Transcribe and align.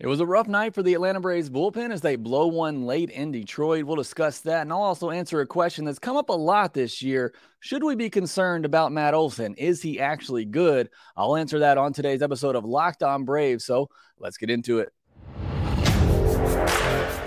It 0.00 0.08
was 0.08 0.18
a 0.18 0.26
rough 0.26 0.48
night 0.48 0.74
for 0.74 0.82
the 0.82 0.94
Atlanta 0.94 1.20
Braves 1.20 1.48
bullpen 1.48 1.92
as 1.92 2.00
they 2.00 2.16
blow 2.16 2.48
one 2.48 2.84
late 2.84 3.10
in 3.10 3.30
Detroit. 3.30 3.84
We'll 3.84 3.94
discuss 3.94 4.40
that, 4.40 4.62
and 4.62 4.72
I'll 4.72 4.82
also 4.82 5.10
answer 5.10 5.40
a 5.40 5.46
question 5.46 5.84
that's 5.84 6.00
come 6.00 6.16
up 6.16 6.30
a 6.30 6.32
lot 6.32 6.74
this 6.74 7.00
year. 7.00 7.32
Should 7.60 7.84
we 7.84 7.94
be 7.94 8.10
concerned 8.10 8.64
about 8.64 8.90
Matt 8.90 9.14
Olson? 9.14 9.54
Is 9.54 9.82
he 9.82 10.00
actually 10.00 10.46
good? 10.46 10.90
I'll 11.16 11.36
answer 11.36 11.60
that 11.60 11.78
on 11.78 11.92
today's 11.92 12.22
episode 12.22 12.56
of 12.56 12.64
Locked 12.64 13.04
On 13.04 13.24
Braves. 13.24 13.64
So 13.64 13.88
let's 14.18 14.36
get 14.36 14.50
into 14.50 14.80
it. 14.80 14.92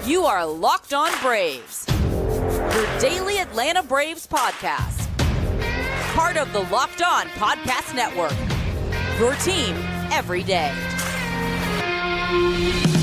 You 0.05 0.25
are 0.25 0.45
Locked 0.45 0.93
On 0.93 1.11
Braves, 1.21 1.87
your 2.11 2.99
daily 2.99 3.37
Atlanta 3.37 3.81
Braves 3.81 4.27
podcast. 4.27 5.07
Part 6.13 6.35
of 6.35 6.51
the 6.51 6.63
Locked 6.63 7.01
On 7.01 7.27
Podcast 7.27 7.95
Network, 7.95 8.35
your 9.19 9.35
team 9.35 9.73
every 10.11 10.43
day. 10.43 10.73
Thank 12.29 12.87
you. 12.87 12.96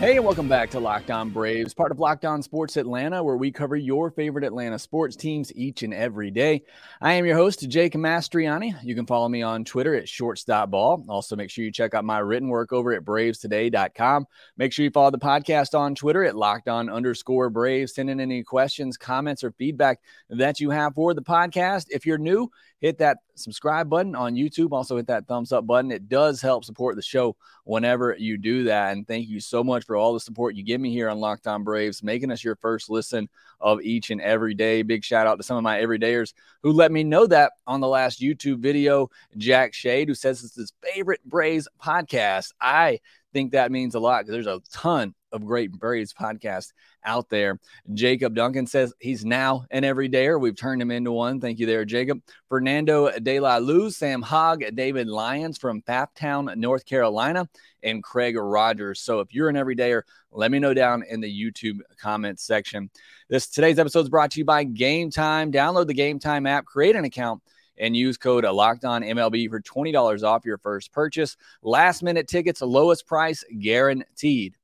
Hey, 0.00 0.16
and 0.16 0.24
welcome 0.24 0.48
back 0.48 0.70
to 0.70 0.80
Locked 0.80 1.10
On 1.10 1.28
Braves, 1.28 1.74
part 1.74 1.92
of 1.92 1.98
Locked 1.98 2.24
On 2.24 2.42
Sports 2.42 2.78
Atlanta, 2.78 3.22
where 3.22 3.36
we 3.36 3.52
cover 3.52 3.76
your 3.76 4.10
favorite 4.10 4.44
Atlanta 4.46 4.78
sports 4.78 5.14
teams 5.14 5.54
each 5.54 5.82
and 5.82 5.92
every 5.92 6.30
day. 6.30 6.62
I 7.02 7.12
am 7.12 7.26
your 7.26 7.36
host, 7.36 7.68
Jake 7.68 7.92
Mastriani. 7.92 8.74
You 8.82 8.94
can 8.94 9.04
follow 9.04 9.28
me 9.28 9.42
on 9.42 9.62
Twitter 9.62 9.94
at 9.94 10.08
shorts.ball. 10.08 11.04
Also, 11.06 11.36
make 11.36 11.50
sure 11.50 11.66
you 11.66 11.70
check 11.70 11.92
out 11.92 12.06
my 12.06 12.18
written 12.18 12.48
work 12.48 12.72
over 12.72 12.94
at 12.94 13.04
bravestoday.com. 13.04 14.24
Make 14.56 14.72
sure 14.72 14.86
you 14.86 14.90
follow 14.90 15.10
the 15.10 15.18
podcast 15.18 15.78
on 15.78 15.94
Twitter 15.94 16.24
at 16.24 16.34
locked 16.34 16.68
on 16.70 16.88
underscore 16.88 17.50
Braves. 17.50 17.94
Send 17.94 18.08
in 18.08 18.20
any 18.20 18.42
questions, 18.42 18.96
comments, 18.96 19.44
or 19.44 19.52
feedback 19.52 20.00
that 20.30 20.60
you 20.60 20.70
have 20.70 20.94
for 20.94 21.12
the 21.12 21.20
podcast. 21.20 21.88
If 21.90 22.06
you're 22.06 22.16
new, 22.16 22.50
hit 22.80 22.98
that 22.98 23.18
subscribe 23.34 23.88
button 23.88 24.14
on 24.14 24.34
YouTube. 24.34 24.72
Also, 24.72 24.96
hit 24.96 25.06
that 25.06 25.26
thumbs 25.26 25.52
up 25.52 25.66
button. 25.66 25.90
It 25.90 26.08
does 26.08 26.40
help 26.40 26.64
support 26.64 26.96
the 26.96 27.02
show 27.02 27.36
whenever 27.64 28.16
you 28.18 28.38
do 28.38 28.64
that. 28.64 28.92
And 28.92 29.06
thank 29.06 29.28
you 29.28 29.40
so 29.40 29.62
much 29.62 29.84
for 29.84 29.96
all 29.96 30.12
the 30.14 30.20
support 30.20 30.54
you 30.54 30.62
give 30.62 30.80
me 30.80 30.90
here 30.90 31.08
on 31.08 31.18
Locked 31.18 31.46
On 31.46 31.62
Braves, 31.62 32.02
making 32.02 32.30
us 32.30 32.42
your 32.42 32.56
first 32.56 32.90
listen 32.90 33.28
of 33.60 33.80
each 33.82 34.10
and 34.10 34.20
every 34.20 34.54
day. 34.54 34.82
Big 34.82 35.04
shout 35.04 35.26
out 35.26 35.36
to 35.36 35.42
some 35.42 35.56
of 35.56 35.62
my 35.62 35.80
everydayers 35.80 36.32
who 36.62 36.72
let 36.72 36.90
me 36.90 37.04
know 37.04 37.26
that 37.26 37.52
on 37.66 37.80
the 37.80 37.88
last 37.88 38.20
YouTube 38.20 38.58
video. 38.58 39.10
Jack 39.36 39.74
Shade, 39.74 40.08
who 40.08 40.14
says 40.14 40.42
it's 40.42 40.56
his 40.56 40.72
favorite 40.82 41.20
Braves 41.24 41.68
podcast. 41.82 42.52
I 42.60 43.00
think 43.32 43.52
that 43.52 43.72
means 43.72 43.94
a 43.94 44.00
lot 44.00 44.20
because 44.20 44.32
there's 44.32 44.46
a 44.46 44.60
ton 44.72 45.14
of 45.32 45.44
great 45.44 45.72
Braves 45.72 46.12
podcasts 46.12 46.72
out 47.04 47.28
there. 47.28 47.58
Jacob 47.94 48.34
Duncan 48.34 48.66
says 48.66 48.92
he's 48.98 49.24
now 49.24 49.64
an 49.70 49.82
everydayer. 49.82 50.40
We've 50.40 50.56
turned 50.56 50.82
him 50.82 50.90
into 50.90 51.12
one. 51.12 51.40
Thank 51.40 51.58
you 51.58 51.66
there, 51.66 51.84
Jacob. 51.84 52.20
Fernando 52.48 53.10
De 53.18 53.40
La 53.40 53.58
Luz, 53.58 53.96
Sam 53.96 54.22
Hogg, 54.22 54.64
David 54.74 55.08
Lyons 55.08 55.58
from 55.58 55.82
Pfafftown, 55.82 56.56
North 56.56 56.84
Carolina, 56.84 57.48
and 57.82 58.02
Craig 58.02 58.36
Rogers. 58.36 59.00
So 59.00 59.20
if 59.20 59.32
you're 59.32 59.48
an 59.48 59.56
everydayer, 59.56 60.02
let 60.32 60.50
me 60.50 60.58
know 60.58 60.74
down 60.74 61.04
in 61.08 61.20
the 61.20 61.32
YouTube 61.32 61.78
comments 62.00 62.44
section. 62.44 62.90
This 63.28 63.48
today's 63.48 63.78
episode 63.78 64.00
is 64.00 64.08
brought 64.08 64.32
to 64.32 64.38
you 64.38 64.44
by 64.44 64.64
Game 64.64 65.10
Time. 65.10 65.52
Download 65.52 65.86
the 65.86 65.94
Game 65.94 66.18
Time 66.18 66.46
app, 66.46 66.64
create 66.64 66.96
an 66.96 67.04
account 67.04 67.42
and 67.80 67.96
use 67.96 68.16
code 68.16 68.44
locked 68.44 68.84
on 68.84 69.02
MLB 69.02 69.48
for 69.48 69.60
$20 69.60 70.22
off 70.22 70.44
your 70.44 70.58
first 70.58 70.92
purchase. 70.92 71.36
Last 71.62 72.02
minute 72.02 72.28
tickets, 72.28 72.60
lowest 72.60 73.06
price 73.06 73.42
guaranteed. 73.58 74.54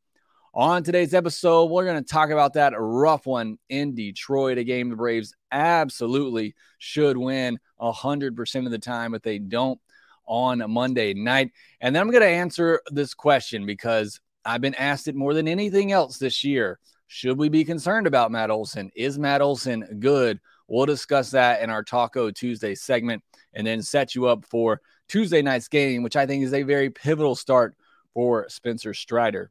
On 0.55 0.83
today's 0.83 1.15
episode, 1.15 1.67
we're 1.67 1.85
going 1.85 2.03
to 2.03 2.09
talk 2.09 2.31
about 2.31 2.55
that 2.55 2.75
rough 2.77 3.27
one 3.27 3.59
in 3.69 3.95
Detroit, 3.95 4.59
a 4.59 4.65
game 4.65 4.89
the 4.89 4.97
Braves 4.97 5.35
absolutely 5.51 6.55
should 6.79 7.17
win 7.17 7.59
100% 7.81 8.65
of 8.65 8.71
the 8.71 8.79
time, 8.79 9.13
but 9.13 9.23
they 9.23 9.39
don't 9.39 9.81
on 10.27 10.63
Monday 10.71 11.15
night. 11.15 11.53
And 11.81 11.95
then 11.95 12.03
I'm 12.03 12.11
going 12.11 12.23
to 12.23 12.29
answer 12.29 12.81
this 12.91 13.15
question 13.15 13.67
because 13.67 14.21
I've 14.45 14.61
been 14.61 14.75
asked 14.75 15.09
it 15.09 15.15
more 15.15 15.35
than 15.35 15.49
anything 15.49 15.93
else 15.93 16.19
this 16.19 16.45
year. 16.45 16.79
Should 17.07 17.39
we 17.39 17.49
be 17.49 17.65
concerned 17.65 18.07
about 18.07 18.33
Matt 18.33 18.51
Olson? 18.51 18.91
Is 18.97 19.19
Matt 19.19 19.43
Olson 19.43 19.99
good? 20.01 20.41
We'll 20.69 20.87
discuss 20.87 21.31
that 21.31 21.63
in 21.63 21.71
our 21.71 21.83
Taco 21.83 22.31
Tuesday 22.31 22.75
segment 22.75 23.23
and 23.53 23.67
then 23.67 23.83
set 23.83 24.15
you 24.15 24.27
up 24.27 24.45
for 24.45 24.81
Tuesday 25.09 25.43
night's 25.43 25.69
game, 25.69 26.03
which 26.03 26.17
I 26.17 26.27
think 26.27 26.45
is 26.45 26.53
a 26.53 26.63
very 26.63 26.91
pivotal 26.91 27.37
start 27.37 27.77
for 28.15 28.49
Spencer 28.49 28.93
Strider. 28.95 29.51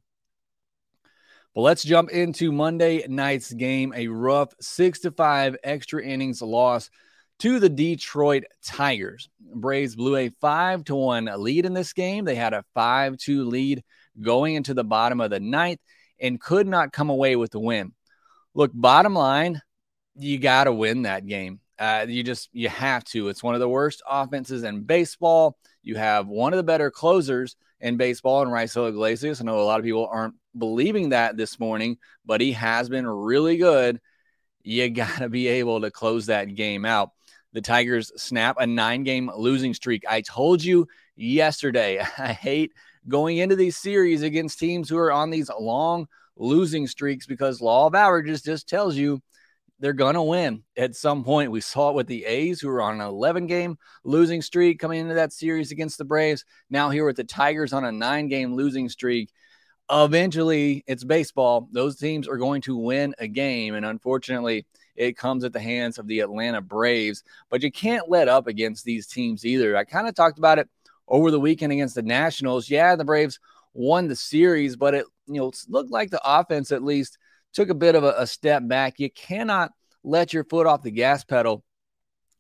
But 1.54 1.62
let's 1.62 1.84
jump 1.84 2.10
into 2.10 2.52
Monday 2.52 3.06
night's 3.08 3.54
game. 3.54 3.94
A 3.96 4.10
rough 4.10 4.54
six 4.60 5.00
to 5.02 5.12
five 5.12 5.56
extra 5.64 6.04
innings 6.04 6.42
loss 6.42 6.90
to 7.40 7.60
the 7.60 7.70
Detroit 7.70 8.44
Tigers. 8.66 9.30
Braves 9.40 9.96
blew 9.96 10.18
a 10.18 10.32
five 10.42 10.84
to 10.86 10.96
one 10.96 11.30
lead 11.38 11.66
in 11.66 11.74
this 11.74 11.94
game. 11.94 12.26
They 12.26 12.36
had 12.36 12.54
a 12.54 12.66
five 12.74 13.18
two 13.18 13.46
lead 13.46 13.84
going 14.20 14.56
into 14.56 14.74
the 14.74 14.84
bottom 14.84 15.22
of 15.22 15.30
the 15.30 15.40
ninth 15.40 15.80
and 16.20 16.42
could 16.42 16.68
not 16.68 16.92
come 16.92 17.10
away 17.10 17.38
with 17.38 17.52
the 17.52 17.60
win. 17.60 17.94
Look, 18.54 18.72
bottom 18.74 19.14
line, 19.14 19.62
you 20.18 20.38
got 20.38 20.66
to 20.66 20.74
win 20.74 21.04
that 21.04 21.26
game. 21.26 21.60
Uh, 21.78 22.06
you 22.08 22.24
just 22.24 22.50
you 22.54 22.70
have 22.70 23.04
to. 23.04 23.28
It's 23.28 23.44
one 23.44 23.54
of 23.54 23.60
the 23.60 23.70
worst 23.70 24.02
offenses 24.10 24.64
in 24.64 24.84
baseball. 24.84 25.58
You 25.84 25.96
have 25.96 26.28
one 26.28 26.54
of 26.54 26.58
the 26.58 26.64
better 26.64 26.90
closers 26.90 27.56
in 27.82 27.98
baseball 27.98 28.42
in 28.42 28.50
Raisel 28.50 28.90
Iglesias. 28.90 29.42
I 29.42 29.44
know 29.44 29.60
a 29.60 29.64
lot 29.64 29.80
of 29.80 29.86
people 29.86 30.08
aren't 30.12 30.36
believing 30.58 31.10
that 31.10 31.36
this 31.36 31.60
morning, 31.60 31.98
but 32.26 32.40
he 32.40 32.54
has 32.54 32.88
been 32.88 33.06
really 33.06 33.58
good. 33.58 34.00
You 34.64 34.90
got 34.92 35.18
to 35.20 35.30
be 35.30 35.48
able 35.48 35.82
to 35.82 35.92
close 35.92 36.28
that 36.28 36.56
game 36.56 36.86
out. 36.86 37.12
The 37.52 37.62
Tigers 37.62 38.12
snap 38.22 38.58
a 38.60 38.68
nine 38.68 39.04
game 39.04 39.30
losing 39.36 39.74
streak. 39.74 40.04
I 40.10 40.22
told 40.22 40.64
you 40.64 40.88
yesterday, 41.16 42.00
I 42.18 42.34
hate 42.34 42.72
going 43.08 43.38
into 43.38 43.56
these 43.56 43.78
series 43.78 44.22
against 44.22 44.60
teams 44.60 44.90
who 44.90 44.98
are 44.98 45.12
on 45.12 45.30
these 45.30 45.50
long 45.60 46.08
losing 46.38 46.88
streaks 46.88 47.26
because 47.26 47.62
law 47.62 47.88
of 47.88 47.96
averages 47.96 48.42
just 48.42 48.68
tells 48.68 48.96
you 48.96 49.22
they're 49.80 49.94
to 49.94 50.22
win 50.22 50.64
at 50.78 50.96
some 50.96 51.24
point. 51.24 51.52
We 51.52 51.62
saw 51.62 51.90
it 51.90 51.96
with 51.96 52.08
the 52.08 52.26
A's, 52.26 52.62
who 52.62 52.70
were 52.70 52.82
on 52.82 53.02
an 53.02 53.08
11 53.08 53.48
game 53.48 53.78
losing 54.04 54.42
streak 54.42 54.80
coming 54.80 55.02
into 55.02 55.16
that 55.16 55.34
series 55.34 55.72
against 55.72 55.98
the 55.98 56.06
Braves. 56.06 56.46
Now, 56.70 56.90
here 56.90 57.06
with 57.06 57.18
the 57.18 57.24
Tigers 57.24 57.74
on 57.74 57.84
a 57.84 57.92
nine 57.92 58.28
game 58.28 58.56
losing 58.56 58.90
streak. 58.90 59.32
Eventually, 59.92 60.84
it's 60.88 61.04
baseball. 61.04 61.70
Those 61.72 61.98
teams 61.98 62.28
are 62.28 62.38
going 62.38 62.62
to 62.64 62.76
win 62.76 63.14
a 63.20 63.28
game. 63.28 63.76
And 63.76 63.86
unfortunately, 63.86 64.66
it 64.96 65.18
comes 65.18 65.44
at 65.44 65.54
the 65.54 65.60
hands 65.60 66.00
of 66.00 66.08
the 66.08 66.22
Atlanta 66.22 66.62
Braves. 66.62 67.24
But 67.50 67.62
you 67.62 67.72
can't 67.72 68.10
let 68.10 68.28
up 68.28 68.48
against 68.48 68.86
these 68.86 69.08
teams 69.08 69.46
either. 69.46 69.78
I 69.78 69.84
kind 69.84 70.08
of 70.08 70.16
talked 70.16 70.40
about 70.40 70.58
it 70.58 70.70
over 71.08 71.30
the 71.30 71.40
weekend 71.40 71.72
against 71.74 71.96
the 71.96 72.02
Nationals. 72.02 72.70
Yeah, 72.70 72.96
the 72.96 73.06
Braves 73.06 73.40
won 73.74 74.08
the 74.08 74.16
series, 74.16 74.76
but 74.76 74.96
it 74.96 75.06
you 75.28 75.40
know 75.40 75.52
looked 75.68 75.92
like 75.92 76.10
the 76.10 76.22
offense 76.24 76.72
at 76.72 76.84
least 76.84 77.18
took 77.56 77.70
a 77.70 77.76
bit 77.76 77.96
of 77.96 78.04
a, 78.04 78.14
a 78.18 78.28
step 78.28 78.68
back. 78.68 79.00
You 79.00 79.10
cannot 79.10 79.72
let 80.04 80.34
your 80.34 80.44
foot 80.44 80.68
off 80.68 80.84
the 80.84 80.92
gas 80.92 81.24
pedal 81.24 81.64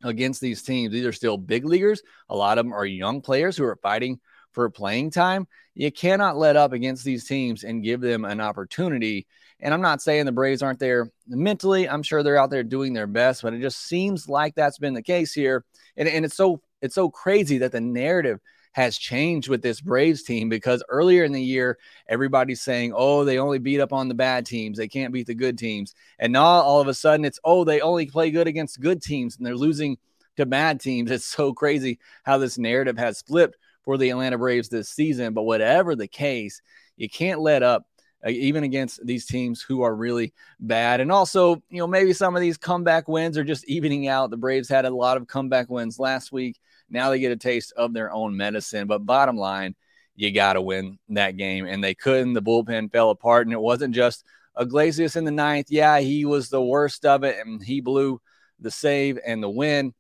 against 0.04 0.42
these 0.42 0.62
teams. 0.62 0.92
These 0.92 1.06
are 1.06 1.12
still 1.12 1.38
big 1.38 1.66
leaguers. 1.66 2.04
A 2.30 2.36
lot 2.36 2.58
of 2.58 2.66
them 2.66 2.74
are 2.74 2.86
young 2.86 3.22
players 3.22 3.58
who 3.58 3.66
are 3.66 3.80
fighting 3.82 4.20
for 4.52 4.70
playing 4.70 5.12
time. 5.12 5.48
You 5.74 5.92
cannot 5.92 6.38
let 6.38 6.56
up 6.56 6.74
against 6.74 7.04
these 7.04 7.26
teams 7.26 7.64
and 7.64 7.84
give 7.84 8.02
them 8.02 8.24
an 8.24 8.40
opportunity. 8.40 9.28
And 9.60 9.74
I'm 9.74 9.82
not 9.82 10.02
saying 10.02 10.26
the 10.26 10.32
Braves 10.32 10.62
aren't 10.62 10.80
there 10.80 11.12
mentally. 11.28 11.90
I'm 11.90 12.04
sure 12.04 12.24
they're 12.24 12.38
out 12.38 12.50
there 12.50 12.64
doing 12.64 12.94
their 12.94 13.08
best, 13.08 13.42
but 13.42 13.54
it 13.54 13.62
just 13.62 13.86
seems 13.86 14.30
like 14.30 14.56
that's 14.56 14.78
been 14.78 14.94
the 14.94 15.02
case 15.02 15.34
here. 15.34 15.66
And, 15.98 16.08
and 16.08 16.26
it's 16.26 16.36
so 16.36 16.62
it's 16.82 16.96
so 16.96 17.10
crazy 17.10 17.60
that 17.60 17.72
the 17.72 17.82
narrative 17.82 18.40
has 18.76 18.98
changed 18.98 19.48
with 19.48 19.62
this 19.62 19.80
Braves 19.80 20.22
team 20.22 20.50
because 20.50 20.84
earlier 20.90 21.24
in 21.24 21.32
the 21.32 21.42
year, 21.42 21.78
everybody's 22.10 22.62
saying, 22.62 22.92
oh, 22.94 23.24
they 23.24 23.40
only 23.40 23.58
beat 23.58 23.80
up 23.80 23.94
on 23.94 24.10
the 24.10 24.14
bad 24.14 24.46
teams. 24.46 24.78
They 24.78 24.90
can't 24.90 25.14
beat 25.14 25.28
the 25.28 25.34
good 25.34 25.58
teams. 25.58 25.96
And 26.20 26.34
now 26.34 26.44
all 26.44 26.82
of 26.82 26.90
a 26.90 26.94
sudden 26.94 27.24
it's, 27.24 27.40
oh, 27.46 27.64
they 27.64 27.80
only 27.80 28.06
play 28.06 28.32
good 28.32 28.48
against 28.48 28.82
good 28.82 29.02
teams 29.02 29.38
and 29.38 29.46
they're 29.46 29.56
losing 29.56 29.98
to 30.36 30.46
bad 30.46 30.82
teams. 30.82 31.10
It's 31.16 31.24
so 31.24 31.54
crazy 31.54 32.00
how 32.24 32.38
this 32.38 32.58
narrative 32.58 32.98
has 32.98 33.22
flipped 33.22 33.56
for 33.86 33.98
the 33.98 34.10
Atlanta 34.10 34.38
Braves 34.38 34.68
this 34.68 34.90
season. 34.90 35.34
But 35.34 35.44
whatever 35.44 35.96
the 35.96 36.10
case, 36.10 36.62
you 36.98 37.08
can't 37.08 37.40
let 37.40 37.64
up 37.64 37.86
uh, 38.28 38.30
even 38.30 38.66
against 38.66 39.06
these 39.06 39.26
teams 39.26 39.62
who 39.62 39.84
are 39.84 39.96
really 39.96 40.34
bad. 40.60 41.00
And 41.00 41.14
also, 41.14 41.64
you 41.70 41.78
know, 41.78 41.88
maybe 41.88 42.12
some 42.12 42.36
of 42.36 42.42
these 42.42 42.58
comeback 42.58 43.08
wins 43.08 43.38
are 43.38 43.46
just 43.46 43.66
evening 43.70 44.10
out. 44.10 44.32
The 44.32 44.38
Braves 44.38 44.68
had 44.68 44.84
a 44.84 44.94
lot 44.94 45.16
of 45.16 45.28
comeback 45.28 45.70
wins 45.70 45.98
last 45.98 46.34
week. 46.34 46.60
Now 46.90 47.10
they 47.10 47.20
get 47.20 47.32
a 47.32 47.38
taste 47.38 47.74
of 47.76 47.94
their 47.94 48.12
own 48.12 48.38
medicine. 48.38 48.88
But 48.88 49.06
bottom 49.06 49.38
line, 49.38 49.76
you 50.16 50.32
got 50.32 50.54
to 50.54 50.62
win 50.62 51.00
that 51.10 51.38
game. 51.38 51.66
And 51.66 51.84
they 51.84 51.96
couldn't. 51.96 52.34
The 52.34 52.42
bullpen 52.42 52.92
fell 52.92 53.10
apart. 53.10 53.48
And 53.48 53.54
it 53.54 53.60
wasn't 53.60 53.96
just 53.96 54.26
Iglesias 54.60 55.16
in 55.16 55.26
the 55.26 55.32
ninth. 55.32 55.68
Yeah, 55.70 56.00
he 56.00 56.26
was 56.26 56.50
the 56.50 56.64
worst 56.64 57.06
of 57.06 57.24
it. 57.24 57.38
And 57.46 57.62
he 57.64 57.82
blew 57.82 58.22
the 58.60 58.72
save 58.72 59.20
and 59.26 59.42
the 59.42 59.50
win. 59.50 59.94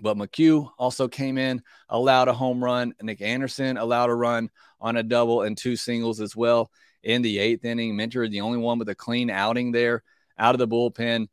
But 0.00 0.16
McHugh 0.16 0.70
also 0.78 1.06
came 1.06 1.38
in, 1.38 1.62
allowed 1.88 2.28
a 2.28 2.32
home 2.32 2.62
run. 2.62 2.94
Nick 3.00 3.22
Anderson 3.22 3.76
allowed 3.76 4.10
a 4.10 4.14
run 4.14 4.50
on 4.80 4.96
a 4.96 5.02
double 5.02 5.42
and 5.42 5.56
two 5.56 5.76
singles 5.76 6.20
as 6.20 6.34
well 6.34 6.70
in 7.02 7.22
the 7.22 7.38
eighth 7.38 7.64
inning. 7.64 7.94
Minter, 7.94 8.28
the 8.28 8.40
only 8.40 8.58
one 8.58 8.78
with 8.78 8.88
a 8.88 8.94
clean 8.94 9.30
outing 9.30 9.70
there 9.70 10.02
out 10.38 10.54
of 10.54 10.58
the 10.58 10.68
bullpen. 10.68 11.28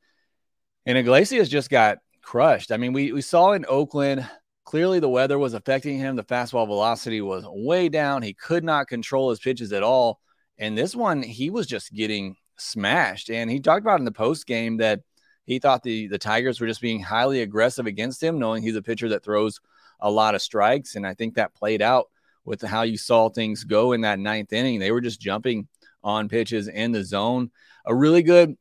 And 0.85 0.97
Iglesias 0.97 1.49
just 1.49 1.69
got 1.69 1.99
crushed. 2.21 2.71
I 2.71 2.77
mean, 2.77 2.93
we, 2.93 3.11
we 3.11 3.21
saw 3.21 3.53
in 3.53 3.65
Oakland, 3.67 4.27
clearly 4.69 4.99
the 4.99 5.09
weather 5.09 5.39
was 5.39 5.55
affecting 5.55 5.97
him. 5.97 6.15
The 6.15 6.23
fastball 6.23 6.67
velocity 6.67 7.21
was 7.21 7.43
way 7.47 7.89
down. 7.89 8.21
He 8.21 8.35
could 8.35 8.63
not 8.63 8.87
control 8.87 9.31
his 9.31 9.39
pitches 9.39 9.73
at 9.73 9.81
all. 9.81 10.19
And 10.59 10.77
this 10.77 10.95
one, 10.95 11.23
he 11.23 11.49
was 11.49 11.65
just 11.65 11.91
getting 11.91 12.35
smashed. 12.55 13.31
And 13.31 13.49
he 13.49 13.59
talked 13.59 13.81
about 13.81 13.97
in 13.97 14.05
the 14.05 14.11
post 14.11 14.45
game 14.45 14.77
that 14.77 14.99
he 15.47 15.57
thought 15.57 15.81
the, 15.81 16.05
the 16.05 16.19
Tigers 16.19 16.61
were 16.61 16.67
just 16.67 16.81
being 16.81 17.01
highly 17.01 17.41
aggressive 17.41 17.87
against 17.87 18.21
him, 18.21 18.37
knowing 18.37 18.61
he's 18.61 18.75
a 18.75 18.83
pitcher 18.83 19.09
that 19.09 19.23
throws 19.23 19.59
a 20.01 20.11
lot 20.11 20.35
of 20.35 20.41
strikes. 20.41 20.93
And 20.93 21.07
I 21.07 21.15
think 21.15 21.33
that 21.33 21.55
played 21.55 21.81
out 21.81 22.05
with 22.45 22.61
how 22.61 22.83
you 22.83 22.99
saw 22.99 23.27
things 23.27 23.63
go 23.63 23.93
in 23.93 24.01
that 24.01 24.19
ninth 24.19 24.53
inning. 24.53 24.77
They 24.77 24.91
were 24.91 25.01
just 25.01 25.19
jumping 25.19 25.67
on 26.03 26.29
pitches 26.29 26.67
in 26.67 26.91
the 26.91 27.03
zone. 27.03 27.49
A 27.87 27.95
really 27.95 28.21
good 28.21 28.55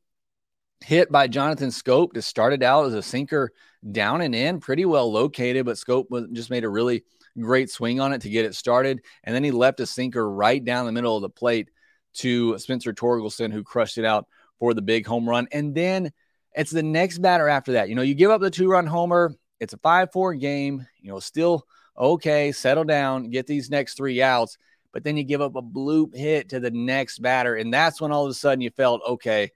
hit 0.84 1.10
by 1.10 1.26
Jonathan 1.26 1.70
Schoop 1.70 2.12
to 2.12 2.22
start 2.22 2.52
it 2.52 2.62
out 2.62 2.86
as 2.86 2.94
a 2.94 3.02
sinker 3.02 3.52
down 3.90 4.20
and 4.20 4.34
in, 4.34 4.60
pretty 4.60 4.84
well 4.84 5.10
located, 5.10 5.66
but 5.66 5.76
Schoop 5.76 6.32
just 6.32 6.50
made 6.50 6.64
a 6.64 6.68
really 6.68 7.04
great 7.38 7.70
swing 7.70 8.00
on 8.00 8.12
it 8.12 8.22
to 8.22 8.30
get 8.30 8.44
it 8.44 8.54
started. 8.54 9.00
And 9.24 9.34
then 9.34 9.44
he 9.44 9.50
left 9.50 9.80
a 9.80 9.86
sinker 9.86 10.28
right 10.30 10.64
down 10.64 10.86
the 10.86 10.92
middle 10.92 11.16
of 11.16 11.22
the 11.22 11.30
plate 11.30 11.70
to 12.14 12.58
Spencer 12.58 12.92
Torkelson, 12.92 13.52
who 13.52 13.62
crushed 13.62 13.98
it 13.98 14.04
out 14.04 14.26
for 14.58 14.74
the 14.74 14.82
big 14.82 15.06
home 15.06 15.28
run. 15.28 15.46
And 15.52 15.74
then 15.74 16.12
it's 16.54 16.70
the 16.70 16.82
next 16.82 17.18
batter 17.18 17.48
after 17.48 17.72
that. 17.72 17.88
You 17.88 17.94
know, 17.94 18.02
you 18.02 18.14
give 18.14 18.30
up 18.30 18.40
the 18.40 18.50
two 18.50 18.68
run 18.68 18.86
homer, 18.86 19.34
it's 19.60 19.72
a 19.72 19.78
5 19.78 20.12
4 20.12 20.34
game, 20.34 20.86
you 21.00 21.10
know, 21.10 21.20
still 21.20 21.66
okay, 21.96 22.52
settle 22.52 22.84
down, 22.84 23.30
get 23.30 23.46
these 23.46 23.70
next 23.70 23.96
three 23.96 24.22
outs. 24.22 24.56
But 24.92 25.04
then 25.04 25.16
you 25.16 25.24
give 25.24 25.40
up 25.40 25.56
a 25.56 25.62
bloop 25.62 26.16
hit 26.16 26.48
to 26.50 26.60
the 26.60 26.70
next 26.70 27.18
batter. 27.18 27.56
And 27.56 27.72
that's 27.74 28.00
when 28.00 28.12
all 28.12 28.24
of 28.24 28.30
a 28.30 28.34
sudden 28.34 28.60
you 28.60 28.70
felt, 28.70 29.02
okay, 29.06 29.50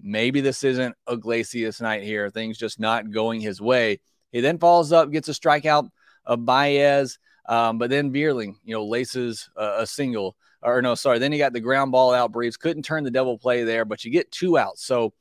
maybe 0.00 0.40
this 0.40 0.64
isn't 0.64 0.94
Iglesias 1.08 1.80
night 1.80 2.02
here. 2.02 2.30
Things 2.30 2.58
just 2.58 2.80
not 2.80 3.10
going 3.10 3.40
his 3.40 3.60
way. 3.60 4.00
He 4.32 4.40
then 4.40 4.58
falls 4.58 4.92
up, 4.92 5.10
gets 5.10 5.28
a 5.28 5.32
strikeout 5.32 5.88
of 6.24 6.44
Baez. 6.44 7.18
Um, 7.46 7.78
but 7.78 7.90
then 7.90 8.12
Vierling, 8.12 8.54
you 8.64 8.74
know, 8.74 8.86
laces 8.86 9.50
a, 9.56 9.80
a 9.80 9.86
single 9.86 10.36
or 10.64 10.80
no, 10.80 10.94
sorry. 10.94 11.18
Then 11.18 11.30
he 11.30 11.38
got 11.38 11.52
the 11.52 11.60
ground 11.60 11.92
ball 11.92 12.14
out. 12.14 12.32
Braves 12.32 12.56
couldn't 12.56 12.84
turn 12.84 13.04
the 13.04 13.10
double 13.10 13.38
play 13.38 13.64
there, 13.64 13.84
but 13.84 14.04
you 14.04 14.10
get 14.10 14.32
two 14.32 14.56
outs. 14.56 14.84
So 14.84 15.12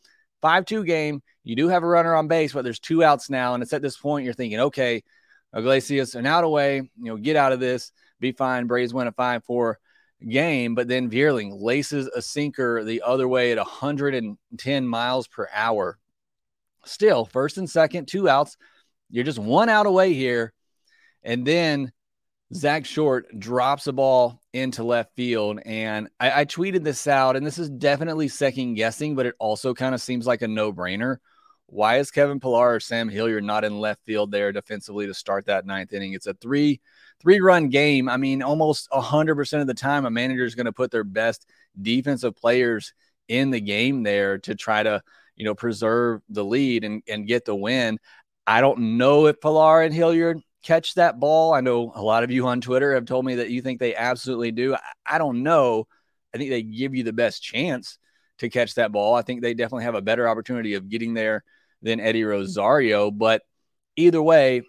5 0.42 0.66
2 0.66 0.86
game. 0.86 1.22
You 1.44 1.58
do 1.58 1.68
have 1.68 1.84
a 1.84 1.88
runner 1.88 2.16
on 2.16 2.30
base, 2.30 2.54
but 2.54 2.64
there's 2.64 2.80
two 2.80 3.04
outs 3.04 3.30
now. 3.30 3.54
And 3.54 3.62
it's 3.62 3.74
at 3.74 3.82
this 3.82 3.98
point 3.98 4.24
you're 4.24 4.34
thinking, 4.34 4.62
okay, 4.62 5.04
Iglesias, 5.54 6.16
an 6.16 6.26
out 6.26 6.46
away, 6.46 6.78
you 6.78 6.92
know, 6.98 7.18
get 7.18 7.36
out 7.36 7.52
of 7.52 7.60
this, 7.60 7.92
be 8.22 8.32
fine. 8.32 8.66
Braves 8.66 8.94
win 8.94 9.08
a 9.08 9.12
5 9.12 9.44
4 9.44 9.80
game. 10.28 10.76
But 10.76 10.88
then 10.88 11.10
Vierling 11.10 11.62
laces 11.62 12.08
a 12.08 12.22
sinker 12.22 12.84
the 12.84 13.02
other 13.02 13.28
way 13.28 13.52
at 13.52 13.58
110 13.58 14.88
miles 14.88 15.28
per 15.28 15.48
hour. 15.54 15.98
Still, 16.86 17.26
first 17.26 17.58
and 17.58 17.70
second, 17.70 18.08
two 18.08 18.28
outs. 18.28 18.58
You're 19.10 19.24
just 19.24 19.40
one 19.40 19.70
out 19.70 19.86
away 19.86 20.14
here. 20.14 20.54
And 21.24 21.46
then 21.46 21.92
Zach 22.54 22.86
Short 22.86 23.40
drops 23.40 23.88
a 23.88 23.94
ball 23.94 24.42
into 24.52 24.84
left 24.84 25.16
field. 25.16 25.60
And 25.66 26.10
I, 26.20 26.42
I 26.42 26.46
tweeted 26.46 26.84
this 26.84 27.08
out, 27.08 27.36
and 27.36 27.46
this 27.46 27.58
is 27.58 27.70
definitely 27.70 28.28
second 28.28 28.76
guessing, 28.76 29.16
but 29.16 29.26
it 29.26 29.36
also 29.40 29.74
kind 29.74 29.96
of 29.96 30.02
seems 30.02 30.28
like 30.28 30.42
a 30.42 30.48
no 30.48 30.74
brainer. 30.74 31.18
Why 31.68 31.98
is 31.98 32.12
Kevin 32.12 32.40
Pillar 32.40 32.76
or 32.76 32.80
Sam 32.80 33.10
Hilliard 33.10 33.44
not 33.44 33.64
in 33.64 33.80
left 33.80 34.04
field 34.06 34.32
there 34.32 34.52
defensively 34.52 35.08
to 35.08 35.14
start 35.14 35.46
that 35.46 35.66
ninth 35.66 35.94
inning? 35.94 36.14
It's 36.14 36.28
a 36.28 36.36
three 36.36 36.82
three 37.22 37.40
run 37.40 37.70
game. 37.70 38.10
I 38.10 38.18
mean, 38.18 38.42
almost 38.42 38.88
hundred 38.92 39.36
percent 39.36 39.62
of 39.62 39.68
the 39.68 39.74
time, 39.74 40.06
a 40.06 40.10
manager 40.12 40.46
is 40.46 40.56
going 40.56 40.66
to 40.66 40.72
put 40.72 40.92
their 40.92 41.04
best 41.04 41.48
defensive 41.80 42.36
players 42.36 42.94
in 43.28 43.52
the 43.52 43.62
game 43.62 44.04
there 44.04 44.38
to 44.40 44.56
try 44.56 44.84
to 44.84 45.02
you 45.36 45.46
know 45.46 45.56
preserve 45.56 46.22
the 46.30 46.44
lead 46.44 46.84
and 46.84 47.04
and 47.08 47.28
get 47.28 47.46
the 47.46 47.56
win. 47.56 48.00
I 48.46 48.62
don't 48.62 48.98
know 48.98 49.28
if 49.28 49.40
Pillar 49.40 49.82
and 49.82 49.94
Hilliard 49.94 50.42
catch 50.64 50.96
that 50.96 51.20
ball. 51.20 51.54
I 51.54 51.62
know 51.62 51.92
a 51.96 52.02
lot 52.02 52.24
of 52.24 52.32
you 52.32 52.48
on 52.48 52.62
Twitter 52.62 52.94
have 52.96 53.06
told 53.06 53.26
me 53.26 53.36
that 53.36 53.50
you 53.50 53.62
think 53.62 53.80
they 53.80 53.96
absolutely 53.96 54.52
do. 54.52 54.76
I, 54.76 54.80
I 55.06 55.18
don't 55.18 55.44
know. 55.44 55.88
I 56.34 56.38
think 56.38 56.50
they 56.50 56.64
give 56.64 56.96
you 56.96 57.04
the 57.04 57.14
best 57.14 57.44
chance 57.44 57.98
to 58.40 58.50
catch 58.50 58.76
that 58.76 58.92
ball. 58.92 59.16
I 59.16 59.22
think 59.22 59.42
they 59.42 59.54
definitely 59.54 59.84
have 59.86 59.96
a 59.96 60.02
better 60.02 60.28
opportunity 60.28 60.74
of 60.74 60.90
getting 60.90 61.14
there 61.14 61.44
than 61.82 62.00
Eddie 62.00 62.24
Rosario. 62.24 63.12
But 63.12 63.44
either 63.96 64.22
way, 64.22 64.64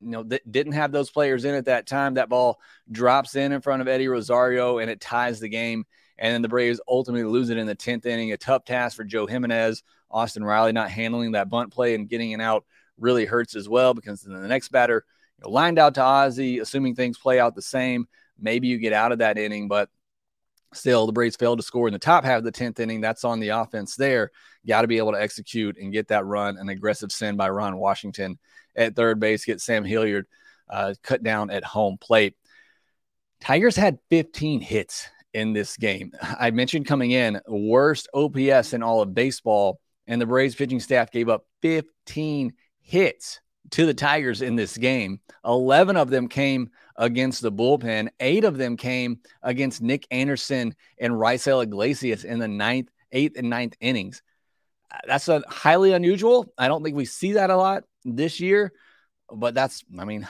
you 0.00 0.10
know, 0.10 0.22
didn't 0.22 0.72
have 0.72 0.92
those 0.92 1.10
players 1.10 1.44
in 1.44 1.54
at 1.54 1.66
that 1.66 1.86
time. 1.86 2.14
That 2.14 2.28
ball 2.28 2.60
drops 2.90 3.36
in 3.36 3.52
in 3.52 3.60
front 3.60 3.82
of 3.82 3.88
Eddie 3.88 4.08
Rosario 4.08 4.78
and 4.78 4.90
it 4.90 5.00
ties 5.00 5.40
the 5.40 5.48
game. 5.48 5.84
And 6.18 6.34
then 6.34 6.42
the 6.42 6.48
Braves 6.48 6.80
ultimately 6.86 7.24
lose 7.24 7.50
it 7.50 7.56
in 7.58 7.66
the 7.66 7.76
10th 7.76 8.06
inning. 8.06 8.32
A 8.32 8.36
tough 8.36 8.64
task 8.64 8.96
for 8.96 9.04
Joe 9.04 9.26
Jimenez. 9.26 9.82
Austin 10.10 10.44
Riley 10.44 10.72
not 10.72 10.90
handling 10.90 11.32
that 11.32 11.48
bunt 11.48 11.72
play 11.72 11.94
and 11.94 12.08
getting 12.08 12.32
it 12.32 12.40
out 12.40 12.64
really 12.98 13.24
hurts 13.24 13.56
as 13.56 13.68
well 13.68 13.94
because 13.94 14.22
then 14.22 14.40
the 14.40 14.48
next 14.48 14.68
batter– 14.70 15.04
you 15.40 15.48
know, 15.48 15.54
lined 15.54 15.78
out 15.78 15.94
to 15.94 16.02
Ozzie, 16.02 16.58
assuming 16.58 16.94
things 16.94 17.18
play 17.18 17.40
out 17.40 17.54
the 17.54 17.62
same. 17.62 18.06
Maybe 18.38 18.68
you 18.68 18.78
get 18.78 18.92
out 18.92 19.12
of 19.12 19.18
that 19.18 19.38
inning, 19.38 19.68
but 19.68 19.88
still 20.72 21.06
the 21.06 21.12
Braves 21.12 21.36
failed 21.36 21.58
to 21.58 21.64
score 21.64 21.88
in 21.88 21.92
the 21.92 21.98
top 21.98 22.24
half 22.24 22.38
of 22.38 22.44
the 22.44 22.52
10th 22.52 22.80
inning. 22.80 23.00
That's 23.00 23.24
on 23.24 23.40
the 23.40 23.50
offense 23.50 23.96
there. 23.96 24.30
Got 24.66 24.82
to 24.82 24.88
be 24.88 24.98
able 24.98 25.12
to 25.12 25.20
execute 25.20 25.76
and 25.78 25.92
get 25.92 26.08
that 26.08 26.26
run, 26.26 26.56
an 26.58 26.68
aggressive 26.68 27.12
send 27.12 27.38
by 27.38 27.50
Ron 27.50 27.76
Washington 27.78 28.38
at 28.80 28.96
third 28.96 29.20
base, 29.20 29.44
get 29.44 29.60
Sam 29.60 29.84
Hilliard 29.84 30.26
uh, 30.68 30.94
cut 31.02 31.22
down 31.22 31.50
at 31.50 31.64
home 31.64 31.98
plate. 31.98 32.34
Tigers 33.40 33.76
had 33.76 33.98
15 34.10 34.60
hits 34.60 35.08
in 35.32 35.52
this 35.52 35.76
game. 35.76 36.12
I 36.22 36.50
mentioned 36.50 36.86
coming 36.86 37.10
in 37.10 37.40
worst 37.46 38.08
OPS 38.14 38.72
in 38.72 38.82
all 38.82 39.02
of 39.02 39.14
baseball, 39.14 39.80
and 40.06 40.20
the 40.20 40.26
Braves 40.26 40.54
pitching 40.54 40.80
staff 40.80 41.10
gave 41.10 41.28
up 41.28 41.46
15 41.62 42.52
hits 42.80 43.40
to 43.70 43.86
the 43.86 43.94
Tigers 43.94 44.42
in 44.42 44.56
this 44.56 44.76
game. 44.76 45.20
11 45.44 45.96
of 45.96 46.10
them 46.10 46.28
came 46.28 46.70
against 46.96 47.40
the 47.40 47.52
bullpen, 47.52 48.08
eight 48.18 48.44
of 48.44 48.58
them 48.58 48.76
came 48.76 49.20
against 49.42 49.80
Nick 49.80 50.06
Anderson 50.10 50.74
and 50.98 51.14
Raisel 51.14 51.62
Iglesias 51.62 52.24
in 52.24 52.38
the 52.38 52.48
ninth, 52.48 52.88
eighth, 53.12 53.38
and 53.38 53.48
ninth 53.48 53.74
innings. 53.80 54.22
That's 55.06 55.28
a 55.28 55.42
highly 55.48 55.92
unusual. 55.92 56.52
I 56.58 56.68
don't 56.68 56.82
think 56.82 56.96
we 56.96 57.04
see 57.04 57.34
that 57.34 57.50
a 57.50 57.56
lot 57.56 57.84
this 58.04 58.40
year, 58.40 58.72
but 59.32 59.54
that's, 59.54 59.84
I 59.98 60.04
mean, 60.04 60.26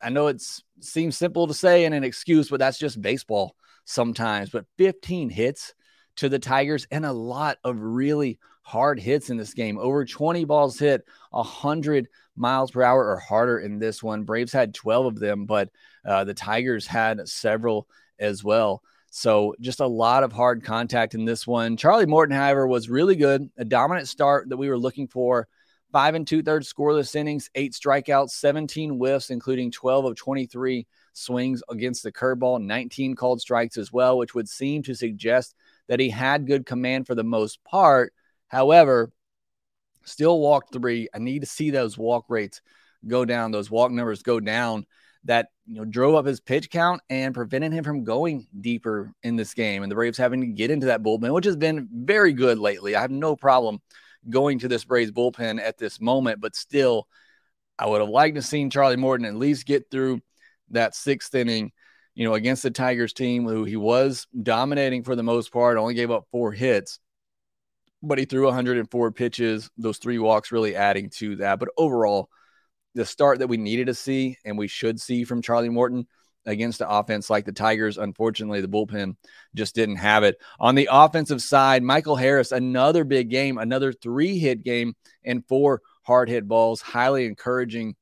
I 0.00 0.10
know 0.10 0.26
it 0.26 0.42
seems 0.80 1.16
simple 1.16 1.46
to 1.46 1.54
say 1.54 1.84
and 1.84 1.94
an 1.94 2.04
excuse, 2.04 2.50
but 2.50 2.60
that's 2.60 2.78
just 2.78 3.00
baseball 3.00 3.56
sometimes. 3.84 4.50
But 4.50 4.66
15 4.78 5.30
hits 5.30 5.74
to 6.16 6.28
the 6.28 6.38
Tigers 6.38 6.86
and 6.90 7.04
a 7.04 7.12
lot 7.12 7.58
of 7.64 7.80
really 7.80 8.38
hard 8.62 8.98
hits 8.98 9.30
in 9.30 9.36
this 9.36 9.54
game. 9.54 9.78
Over 9.78 10.04
20 10.04 10.44
balls 10.44 10.78
hit, 10.78 11.04
100 11.30 12.08
miles 12.36 12.70
per 12.70 12.82
hour 12.82 13.08
or 13.08 13.18
harder 13.18 13.58
in 13.58 13.78
this 13.78 14.02
one. 14.02 14.24
Braves 14.24 14.52
had 14.52 14.74
12 14.74 15.06
of 15.06 15.18
them, 15.18 15.46
but 15.46 15.70
uh, 16.04 16.24
the 16.24 16.34
Tigers 16.34 16.86
had 16.86 17.28
several 17.28 17.88
as 18.18 18.42
well. 18.42 18.82
So 19.10 19.54
just 19.60 19.80
a 19.80 19.86
lot 19.86 20.24
of 20.24 20.32
hard 20.32 20.64
contact 20.64 21.14
in 21.14 21.24
this 21.24 21.46
one. 21.46 21.76
Charlie 21.76 22.06
Morton, 22.06 22.34
however, 22.34 22.66
was 22.66 22.90
really 22.90 23.16
good. 23.16 23.48
A 23.56 23.64
dominant 23.64 24.08
start 24.08 24.48
that 24.48 24.56
we 24.56 24.68
were 24.68 24.78
looking 24.78 25.06
for. 25.06 25.46
Five 25.94 26.16
and 26.16 26.26
two 26.26 26.42
thirds 26.42 26.72
scoreless 26.72 27.14
innings, 27.14 27.48
eight 27.54 27.72
strikeouts, 27.72 28.30
17 28.30 28.98
whiffs, 28.98 29.30
including 29.30 29.70
12 29.70 30.06
of 30.06 30.16
23 30.16 30.88
swings 31.12 31.62
against 31.70 32.02
the 32.02 32.10
curveball, 32.10 32.60
19 32.60 33.14
called 33.14 33.40
strikes 33.40 33.76
as 33.76 33.92
well, 33.92 34.18
which 34.18 34.34
would 34.34 34.48
seem 34.48 34.82
to 34.82 34.96
suggest 34.96 35.54
that 35.86 36.00
he 36.00 36.10
had 36.10 36.48
good 36.48 36.66
command 36.66 37.06
for 37.06 37.14
the 37.14 37.22
most 37.22 37.62
part. 37.62 38.12
However, 38.48 39.12
still 40.04 40.40
walked 40.40 40.72
three. 40.72 41.06
I 41.14 41.20
need 41.20 41.42
to 41.42 41.46
see 41.46 41.70
those 41.70 41.96
walk 41.96 42.24
rates 42.28 42.60
go 43.06 43.24
down, 43.24 43.52
those 43.52 43.70
walk 43.70 43.92
numbers 43.92 44.24
go 44.24 44.40
down. 44.40 44.86
That 45.26 45.50
you 45.64 45.76
know 45.76 45.84
drove 45.84 46.16
up 46.16 46.26
his 46.26 46.40
pitch 46.40 46.70
count 46.70 47.02
and 47.08 47.32
prevented 47.32 47.72
him 47.72 47.84
from 47.84 48.02
going 48.02 48.48
deeper 48.60 49.12
in 49.22 49.36
this 49.36 49.54
game. 49.54 49.84
And 49.84 49.92
the 49.92 49.94
Braves 49.94 50.18
having 50.18 50.40
to 50.40 50.48
get 50.48 50.72
into 50.72 50.86
that 50.86 51.04
bullpen, 51.04 51.32
which 51.32 51.44
has 51.44 51.56
been 51.56 51.88
very 51.92 52.32
good 52.32 52.58
lately. 52.58 52.96
I 52.96 53.00
have 53.00 53.12
no 53.12 53.36
problem 53.36 53.80
going 54.28 54.60
to 54.60 54.68
this 54.68 54.84
Braves 54.84 55.12
bullpen 55.12 55.60
at 55.60 55.78
this 55.78 56.00
moment, 56.00 56.40
but 56.40 56.56
still, 56.56 57.08
I 57.78 57.86
would 57.86 58.00
have 58.00 58.10
liked 58.10 58.36
to 58.36 58.42
seen 58.42 58.70
Charlie 58.70 58.96
Morton 58.96 59.26
at 59.26 59.34
least 59.34 59.66
get 59.66 59.90
through 59.90 60.20
that 60.70 60.94
sixth 60.94 61.34
inning, 61.34 61.72
you 62.14 62.26
know, 62.26 62.34
against 62.34 62.62
the 62.62 62.70
Tigers 62.70 63.12
team, 63.12 63.46
who 63.46 63.64
he 63.64 63.76
was 63.76 64.26
dominating 64.40 65.02
for 65.02 65.16
the 65.16 65.22
most 65.22 65.52
part, 65.52 65.76
only 65.76 65.94
gave 65.94 66.10
up 66.10 66.26
four 66.30 66.52
hits 66.52 66.98
but 68.04 68.18
he 68.18 68.24
threw 68.24 68.44
104 68.44 69.12
pitches, 69.12 69.70
those 69.76 69.98
three 69.98 70.18
walks 70.18 70.52
really 70.52 70.76
adding 70.76 71.10
to 71.10 71.36
that. 71.36 71.58
But 71.58 71.70
overall, 71.76 72.28
the 72.94 73.04
start 73.04 73.38
that 73.38 73.48
we 73.48 73.56
needed 73.56 73.86
to 73.86 73.94
see 73.94 74.36
and 74.44 74.58
we 74.58 74.68
should 74.68 75.00
see 75.00 75.24
from 75.24 75.42
Charlie 75.42 75.70
Morton 75.70 76.06
against 76.46 76.78
the 76.78 76.88
offense 76.88 77.30
like 77.30 77.44
the 77.44 77.52
Tigers. 77.52 77.98
Unfortunately, 77.98 78.60
the 78.60 78.68
bullpen 78.68 79.16
just 79.54 79.74
didn't 79.74 79.96
have 79.96 80.24
it. 80.24 80.36
On 80.60 80.74
the 80.74 80.88
offensive 80.90 81.42
side, 81.42 81.82
Michael 81.82 82.16
Harris, 82.16 82.52
another 82.52 83.04
big 83.04 83.30
game, 83.30 83.58
another 83.58 83.92
three 83.92 84.38
hit 84.38 84.62
game 84.62 84.94
and 85.24 85.46
four 85.46 85.82
hard 86.02 86.28
hit 86.28 86.46
balls. 86.46 86.80
Highly 86.80 87.26
encouraging. 87.26 87.96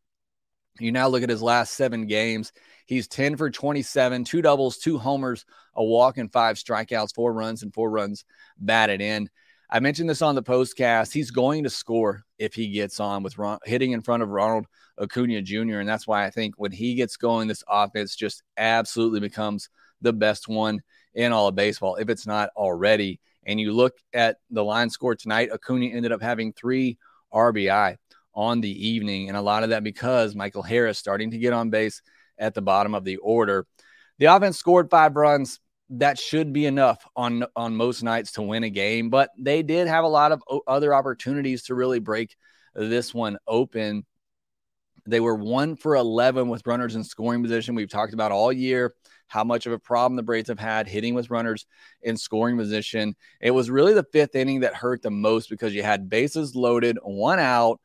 You 0.80 0.92
now 0.92 1.08
look 1.08 1.22
at 1.22 1.28
his 1.28 1.42
last 1.42 1.75
seven 1.75 2.06
games. 2.06 2.52
He's 2.87 3.08
10 3.08 3.37
for 3.37 3.50
27, 3.50 4.25
two 4.25 4.42
doubles, 4.42 4.78
two 4.78 4.99
homers, 4.99 5.44
a 5.75 5.84
walk, 5.84 6.18
and 6.18 6.32
five 6.32 6.56
strikeouts, 6.56 7.14
four 7.14 7.32
runs, 7.32 7.62
and 7.62 7.72
four 7.72 7.90
runs 7.90 8.25
batted 8.58 9.00
in. 9.00 9.30
I 9.75 9.81
mentioned 9.81 10.11
this 10.11 10.21
on 10.21 10.35
the 10.35 10.43
postcast. 10.43 11.14
He's 11.14 11.31
going 11.31 11.64
to 11.64 11.71
score 11.71 12.25
if 12.38 12.52
he 12.52 12.69
gets 12.69 13.00
on 13.00 13.23
with 13.23 13.38
Ron, 13.38 13.59
hitting 13.64 13.93
in 13.93 14.02
front 14.02 14.23
of 14.23 14.29
Ronald 14.29 14.67
Acuna 15.00 15.41
Jr. 15.41 15.79
And 15.79 15.88
that's 15.88 16.07
why 16.07 16.26
I 16.26 16.31
think 16.31 16.57
when 16.59 16.73
he 16.73 16.95
gets 16.95 17.17
going, 17.17 17.49
this 17.49 17.64
offense 17.67 18.14
just 18.14 18.43
absolutely 18.59 19.21
becomes 19.21 19.71
the 20.02 20.12
best 20.12 20.47
one 20.47 20.83
in 21.14 21.33
all 21.33 21.49
of 21.49 21.55
baseball, 21.55 21.97
if 21.97 22.11
it's 22.11 22.26
not 22.26 22.50
already. 22.55 23.19
And 23.47 23.59
you 23.59 23.73
look 23.73 23.95
at 24.12 24.37
the 24.50 24.62
line 24.62 24.91
score 24.91 25.14
tonight, 25.14 25.49
Acuna 25.50 25.87
ended 25.87 26.12
up 26.12 26.21
having 26.21 26.52
three 26.52 26.99
RBI 27.33 27.97
on 28.35 28.61
the 28.61 28.88
evening. 28.88 29.29
And 29.29 29.38
a 29.38 29.43
lot 29.43 29.62
of 29.62 29.71
that 29.71 29.83
because 29.83 30.35
Michael 30.35 30.62
Harris 30.62 30.99
starting 30.99 31.31
to 31.31 31.38
get 31.38 31.55
on 31.55 31.71
base 31.71 32.02
at 32.37 32.52
the 32.52 32.61
bottom 32.61 32.95
of 32.95 33.05
the 33.05 33.17
order. 33.17 33.67
The 34.19 34.26
offense 34.26 34.59
scored 34.59 34.91
five 34.91 35.17
runs 35.17 35.61
that 35.99 36.18
should 36.18 36.52
be 36.52 36.66
enough 36.66 37.06
on 37.16 37.44
on 37.54 37.76
most 37.76 38.02
nights 38.02 38.32
to 38.32 38.42
win 38.42 38.64
a 38.64 38.70
game. 38.70 39.11
But 39.11 39.30
they 39.38 39.62
did 39.62 39.88
have 39.88 40.04
a 40.04 40.08
lot 40.08 40.32
of 40.32 40.42
other 40.66 40.94
opportunities 40.94 41.64
to 41.64 41.75
really 41.75 41.99
break 41.99 42.37
this 42.75 43.12
one 43.12 43.38
open. 43.46 44.04
They 45.04 45.20
were 45.20 45.34
one 45.34 45.76
for 45.76 45.96
11 45.96 46.49
with 46.49 46.66
runners 46.66 46.94
in 46.94 47.04
scoring 47.04 47.42
position. 47.42 47.75
We've 47.75 47.90
talked 47.90 48.14
about 48.14 48.32
all 48.32 48.52
year 48.52 48.94
how 49.26 49.44
much 49.44 49.66
of 49.66 49.72
a 49.72 49.78
problem 49.78 50.16
the 50.16 50.22
Braves 50.22 50.49
have 50.49 50.58
had 50.58 50.87
hitting 50.87 51.14
with 51.14 51.30
runners 51.30 51.66
in 52.02 52.16
scoring 52.16 52.56
position. 52.56 53.16
It 53.40 53.50
was 53.50 53.70
really 53.70 53.94
the 53.94 54.06
fifth 54.12 54.34
inning 54.34 54.61
that 54.61 54.75
hurt 54.75 55.02
the 55.02 55.11
most 55.11 55.49
because 55.49 55.75
you 55.75 55.82
had 55.82 56.08
bases 56.08 56.54
loaded, 56.54 56.99
one 57.02 57.38
out. 57.38 57.80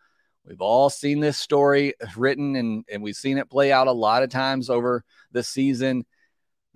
We've 0.45 0.61
all 0.61 0.89
seen 0.89 1.19
this 1.19 1.37
story 1.37 1.93
written 2.15 2.55
and, 2.55 2.85
and 2.91 3.01
we've 3.01 3.15
seen 3.15 3.37
it 3.37 3.49
play 3.49 3.71
out 3.71 3.87
a 3.87 3.93
lot 3.93 4.23
of 4.23 4.29
times 4.29 4.69
over 4.69 5.03
the 5.31 5.41
season. 5.41 6.05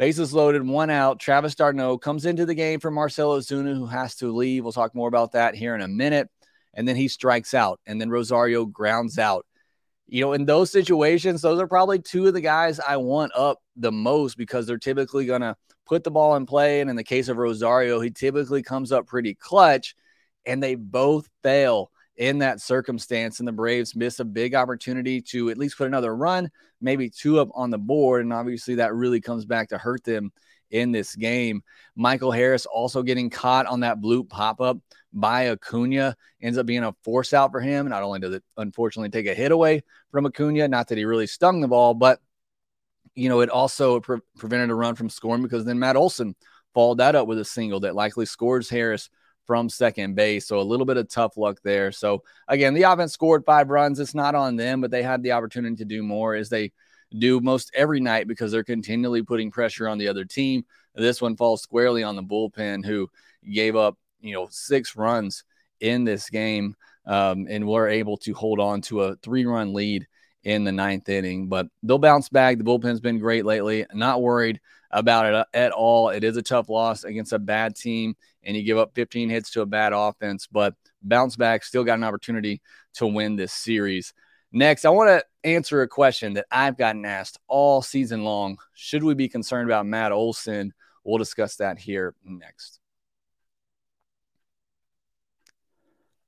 Bases 0.01 0.33
loaded, 0.33 0.67
one 0.67 0.89
out. 0.89 1.19
Travis 1.19 1.53
d'Arnaud 1.53 1.99
comes 1.99 2.25
into 2.25 2.43
the 2.43 2.55
game 2.55 2.79
for 2.79 2.89
Marcelo 2.89 3.39
Ozuna, 3.39 3.75
who 3.75 3.85
has 3.85 4.15
to 4.15 4.35
leave. 4.35 4.63
We'll 4.63 4.73
talk 4.73 4.95
more 4.95 5.07
about 5.07 5.33
that 5.33 5.53
here 5.53 5.75
in 5.75 5.81
a 5.81 5.87
minute. 5.87 6.27
And 6.73 6.87
then 6.87 6.95
he 6.95 7.07
strikes 7.07 7.53
out, 7.53 7.79
and 7.85 8.01
then 8.01 8.09
Rosario 8.09 8.65
grounds 8.65 9.19
out. 9.19 9.45
You 10.07 10.21
know, 10.21 10.33
in 10.33 10.45
those 10.45 10.71
situations, 10.71 11.43
those 11.43 11.59
are 11.59 11.67
probably 11.67 11.99
two 11.99 12.25
of 12.25 12.33
the 12.33 12.41
guys 12.41 12.79
I 12.79 12.97
want 12.97 13.31
up 13.35 13.59
the 13.75 13.91
most 13.91 14.39
because 14.39 14.65
they're 14.65 14.79
typically 14.79 15.27
going 15.27 15.41
to 15.41 15.55
put 15.85 16.03
the 16.03 16.09
ball 16.09 16.35
in 16.35 16.47
play. 16.47 16.81
And 16.81 16.89
in 16.89 16.95
the 16.95 17.03
case 17.03 17.27
of 17.27 17.37
Rosario, 17.37 17.99
he 17.99 18.09
typically 18.09 18.63
comes 18.63 18.91
up 18.91 19.05
pretty 19.05 19.35
clutch, 19.35 19.95
and 20.47 20.63
they 20.63 20.73
both 20.73 21.29
fail 21.43 21.90
in 22.17 22.39
that 22.39 22.61
circumstance. 22.61 23.39
And 23.39 23.47
the 23.47 23.53
Braves 23.53 23.95
miss 23.95 24.19
a 24.19 24.25
big 24.25 24.55
opportunity 24.55 25.21
to 25.21 25.49
at 25.49 25.57
least 25.57 25.77
put 25.77 25.87
another 25.87 26.15
run, 26.15 26.49
maybe 26.81 27.09
two 27.09 27.39
up 27.39 27.49
on 27.53 27.69
the 27.69 27.77
board. 27.77 28.21
And 28.21 28.33
obviously, 28.33 28.75
that 28.75 28.93
really 28.93 29.21
comes 29.21 29.45
back 29.45 29.69
to 29.69 29.77
hurt 29.77 30.03
them 30.03 30.31
in 30.71 30.91
this 30.91 31.15
game. 31.15 31.63
Michael 31.95 32.31
Harris 32.31 32.65
also 32.65 33.03
getting 33.03 33.29
caught 33.29 33.65
on 33.65 33.81
that 33.81 34.01
blue 34.01 34.23
pop 34.23 34.61
up 34.61 34.77
by 35.13 35.49
Acuna 35.49 36.15
ends 36.41 36.57
up 36.57 36.65
being 36.65 36.83
a 36.83 36.95
force 37.03 37.33
out 37.33 37.51
for 37.51 37.59
him. 37.59 37.89
Not 37.89 38.03
only 38.03 38.19
does 38.19 38.33
it 38.33 38.43
unfortunately 38.57 39.09
take 39.09 39.27
a 39.27 39.35
hit 39.35 39.51
away 39.51 39.83
from 40.11 40.25
Acuna, 40.25 40.67
not 40.67 40.87
that 40.87 40.97
he 40.97 41.05
really 41.05 41.27
stung 41.27 41.61
the 41.61 41.67
ball, 41.67 41.93
but 41.93 42.19
you 43.13 43.27
know, 43.27 43.41
it 43.41 43.49
also 43.49 43.99
pre- 43.99 44.21
prevented 44.37 44.69
a 44.69 44.75
run 44.75 44.95
from 44.95 45.09
scoring 45.09 45.43
because 45.43 45.65
then 45.65 45.79
Matt 45.79 45.97
Olson 45.97 46.35
followed 46.73 46.99
that 46.99 47.15
up 47.15 47.27
with 47.27 47.39
a 47.39 47.45
single 47.45 47.81
that 47.81 47.95
likely 47.95 48.25
scores 48.25 48.69
Harris 48.69 49.09
from 49.51 49.67
second 49.67 50.15
base. 50.15 50.47
So 50.47 50.61
a 50.61 50.63
little 50.63 50.85
bit 50.85 50.95
of 50.95 51.09
tough 51.09 51.35
luck 51.35 51.59
there. 51.61 51.91
So 51.91 52.23
again, 52.47 52.73
the 52.73 52.83
offense 52.83 53.11
scored 53.11 53.43
five 53.45 53.69
runs. 53.69 53.99
It's 53.99 54.15
not 54.15 54.33
on 54.33 54.55
them, 54.55 54.79
but 54.79 54.91
they 54.91 55.03
had 55.03 55.21
the 55.23 55.33
opportunity 55.33 55.75
to 55.75 55.83
do 55.83 56.01
more 56.01 56.35
as 56.35 56.47
they 56.47 56.71
do 57.19 57.41
most 57.41 57.69
every 57.73 57.99
night 57.99 58.29
because 58.29 58.53
they're 58.53 58.63
continually 58.63 59.23
putting 59.23 59.51
pressure 59.51 59.89
on 59.89 59.97
the 59.97 60.07
other 60.07 60.23
team. 60.23 60.63
This 60.95 61.21
one 61.21 61.35
falls 61.35 61.61
squarely 61.61 62.01
on 62.01 62.15
the 62.15 62.23
bullpen 62.23 62.85
who 62.85 63.09
gave 63.43 63.75
up, 63.75 63.97
you 64.21 64.33
know, 64.33 64.47
six 64.49 64.95
runs 64.95 65.43
in 65.81 66.05
this 66.05 66.29
game 66.29 66.73
um, 67.05 67.45
and 67.49 67.67
were 67.67 67.89
able 67.89 68.15
to 68.19 68.33
hold 68.33 68.61
on 68.61 68.79
to 68.83 69.01
a 69.01 69.17
three 69.17 69.45
run 69.45 69.73
lead 69.73 70.07
in 70.45 70.63
the 70.63 70.71
ninth 70.71 71.09
inning. 71.09 71.49
But 71.49 71.67
they'll 71.83 71.99
bounce 71.99 72.29
back. 72.29 72.57
The 72.57 72.63
bullpen's 72.63 73.01
been 73.01 73.19
great 73.19 73.43
lately. 73.43 73.85
Not 73.93 74.21
worried 74.21 74.61
about 74.91 75.25
it 75.25 75.47
at 75.53 75.71
all. 75.71 76.09
It 76.09 76.23
is 76.23 76.37
a 76.37 76.41
tough 76.41 76.69
loss 76.69 77.03
against 77.03 77.33
a 77.33 77.39
bad 77.39 77.75
team, 77.75 78.15
and 78.43 78.55
you 78.55 78.63
give 78.63 78.77
up 78.77 78.95
15 78.95 79.29
hits 79.29 79.51
to 79.51 79.61
a 79.61 79.65
bad 79.65 79.93
offense, 79.93 80.47
but 80.47 80.75
bounce 81.01 81.35
back, 81.35 81.63
still 81.63 81.83
got 81.83 81.97
an 81.97 82.03
opportunity 82.03 82.61
to 82.95 83.07
win 83.07 83.35
this 83.35 83.53
series. 83.53 84.13
Next, 84.51 84.85
I 84.85 84.89
want 84.89 85.09
to 85.09 85.49
answer 85.49 85.81
a 85.81 85.87
question 85.87 86.33
that 86.33 86.45
I've 86.51 86.77
gotten 86.77 87.05
asked 87.05 87.39
all 87.47 87.81
season 87.81 88.23
long. 88.23 88.57
Should 88.73 89.03
we 89.03 89.13
be 89.13 89.29
concerned 89.29 89.69
about 89.69 89.85
Matt 89.85 90.11
Olson? 90.11 90.73
We'll 91.03 91.17
discuss 91.17 91.55
that 91.57 91.79
here 91.79 92.13
next. 92.23 92.81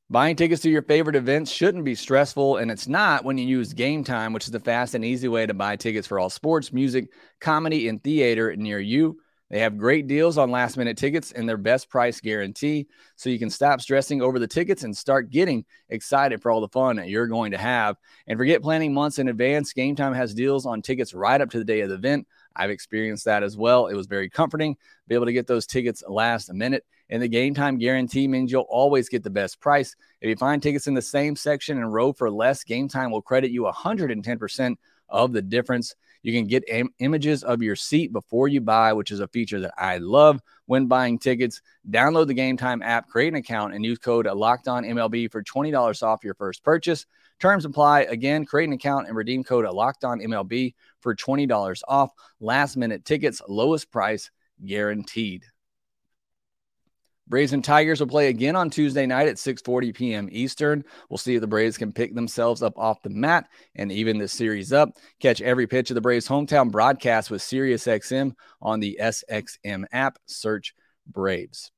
Buying 0.09 0.35
tickets 0.35 0.61
to 0.61 0.69
your 0.69 0.83
favorite 0.83 1.15
events 1.15 1.49
shouldn't 1.49 1.85
be 1.85 1.95
stressful, 1.95 2.57
and 2.57 2.69
it's 2.69 2.87
not 2.87 3.25
when 3.25 3.37
you 3.37 3.47
use 3.47 3.73
Game 3.73 4.03
Time, 4.03 4.31
which 4.31 4.45
is 4.45 4.51
the 4.51 4.59
fast 4.59 4.93
and 4.93 5.03
easy 5.03 5.27
way 5.27 5.45
to 5.45 5.55
buy 5.55 5.75
tickets 5.75 6.07
for 6.07 6.19
all 6.19 6.29
sports, 6.29 6.71
music, 6.71 7.07
comedy, 7.41 7.87
and 7.87 8.03
theater 8.03 8.55
near 8.55 8.79
you. 8.79 9.19
They 9.53 9.59
have 9.59 9.77
great 9.77 10.07
deals 10.07 10.39
on 10.39 10.49
last 10.49 10.77
minute 10.77 10.97
tickets 10.97 11.31
and 11.31 11.47
their 11.47 11.57
best 11.57 11.87
price 11.87 12.19
guarantee, 12.19 12.87
so 13.15 13.29
you 13.29 13.37
can 13.37 13.51
stop 13.51 13.81
stressing 13.81 14.19
over 14.19 14.39
the 14.39 14.47
tickets 14.47 14.81
and 14.81 14.97
start 14.97 15.29
getting 15.29 15.63
excited 15.89 16.41
for 16.41 16.49
all 16.49 16.59
the 16.59 16.69
fun 16.69 16.95
that 16.95 17.09
you're 17.09 17.27
going 17.27 17.51
to 17.51 17.59
have. 17.59 17.97
And 18.25 18.39
forget 18.39 18.63
planning 18.63 18.95
months 18.95 19.19
in 19.19 19.27
advance. 19.27 19.71
Game 19.71 19.95
Time 19.95 20.15
has 20.15 20.33
deals 20.33 20.65
on 20.65 20.81
tickets 20.81 21.13
right 21.13 21.39
up 21.39 21.51
to 21.51 21.59
the 21.59 21.65
day 21.65 21.81
of 21.81 21.89
the 21.89 21.95
event. 21.95 22.25
I've 22.55 22.71
experienced 22.71 23.25
that 23.25 23.43
as 23.43 23.55
well. 23.55 23.85
It 23.85 23.95
was 23.95 24.07
very 24.07 24.27
comforting, 24.27 24.73
to 24.73 24.81
be 25.07 25.13
able 25.13 25.27
to 25.27 25.33
get 25.33 25.45
those 25.45 25.67
tickets 25.67 26.01
last 26.07 26.51
minute. 26.51 26.83
And 27.11 27.21
the 27.21 27.27
game 27.27 27.53
time 27.53 27.77
guarantee 27.77 28.27
means 28.27 28.51
you'll 28.51 28.63
always 28.63 29.07
get 29.07 29.21
the 29.21 29.29
best 29.29 29.61
price. 29.61 29.95
If 30.19 30.29
you 30.29 30.35
find 30.35 30.63
tickets 30.63 30.87
in 30.87 30.95
the 30.95 31.01
same 31.03 31.35
section 31.35 31.77
and 31.77 31.93
row 31.93 32.11
for 32.11 32.31
less, 32.31 32.63
game 32.63 32.87
time 32.87 33.11
will 33.11 33.21
credit 33.21 33.51
you 33.51 33.71
110% 33.71 34.77
of 35.09 35.31
the 35.31 35.43
difference. 35.43 35.93
You 36.23 36.33
can 36.33 36.47
get 36.47 36.67
Im- 36.67 36.93
images 36.99 37.43
of 37.43 37.61
your 37.61 37.75
seat 37.75 38.11
before 38.11 38.47
you 38.47 38.61
buy, 38.61 38.93
which 38.93 39.11
is 39.11 39.19
a 39.19 39.27
feature 39.27 39.59
that 39.59 39.73
I 39.77 39.97
love 39.97 40.41
when 40.65 40.87
buying 40.87 41.19
tickets. 41.19 41.61
Download 41.89 42.27
the 42.27 42.33
Game 42.33 42.57
Time 42.57 42.81
app, 42.81 43.09
create 43.09 43.27
an 43.27 43.35
account, 43.35 43.73
and 43.75 43.85
use 43.85 43.99
code 43.99 44.25
Locked 44.25 44.67
On 44.67 44.83
MLB 44.83 45.31
for 45.31 45.43
$20 45.43 46.01
off 46.01 46.23
your 46.23 46.33
first 46.33 46.63
purchase. 46.63 47.05
Terms 47.39 47.65
apply. 47.65 48.01
Again, 48.01 48.45
create 48.45 48.67
an 48.67 48.73
account 48.73 49.07
and 49.07 49.15
redeem 49.15 49.43
code 49.43 49.65
Locked 49.65 50.05
On 50.05 50.19
MLB 50.19 50.73
for 51.01 51.13
$20 51.13 51.81
off. 51.87 52.11
Last 52.39 52.77
minute 52.77 53.05
tickets, 53.05 53.41
lowest 53.47 53.91
price 53.91 54.31
guaranteed. 54.65 55.45
Braves 57.27 57.53
and 57.53 57.63
Tigers 57.63 57.99
will 57.99 58.07
play 58.07 58.27
again 58.27 58.55
on 58.55 58.69
Tuesday 58.69 59.05
night 59.05 59.27
at 59.27 59.37
6:40 59.37 59.93
p.m. 59.95 60.29
Eastern. 60.31 60.83
We'll 61.09 61.17
see 61.17 61.35
if 61.35 61.41
the 61.41 61.47
Braves 61.47 61.77
can 61.77 61.93
pick 61.93 62.13
themselves 62.13 62.61
up 62.61 62.77
off 62.77 63.01
the 63.01 63.09
mat 63.09 63.47
and 63.75 63.91
even 63.91 64.17
this 64.17 64.33
series 64.33 64.73
up. 64.73 64.89
Catch 65.19 65.41
every 65.41 65.67
pitch 65.67 65.89
of 65.89 65.95
the 65.95 66.01
Braves 66.01 66.27
hometown 66.27 66.71
broadcast 66.71 67.31
with 67.31 67.41
SiriusXM 67.41 68.33
on 68.61 68.79
the 68.79 68.97
SXM 69.01 69.85
app. 69.91 70.19
Search 70.25 70.73
Braves. 71.07 71.71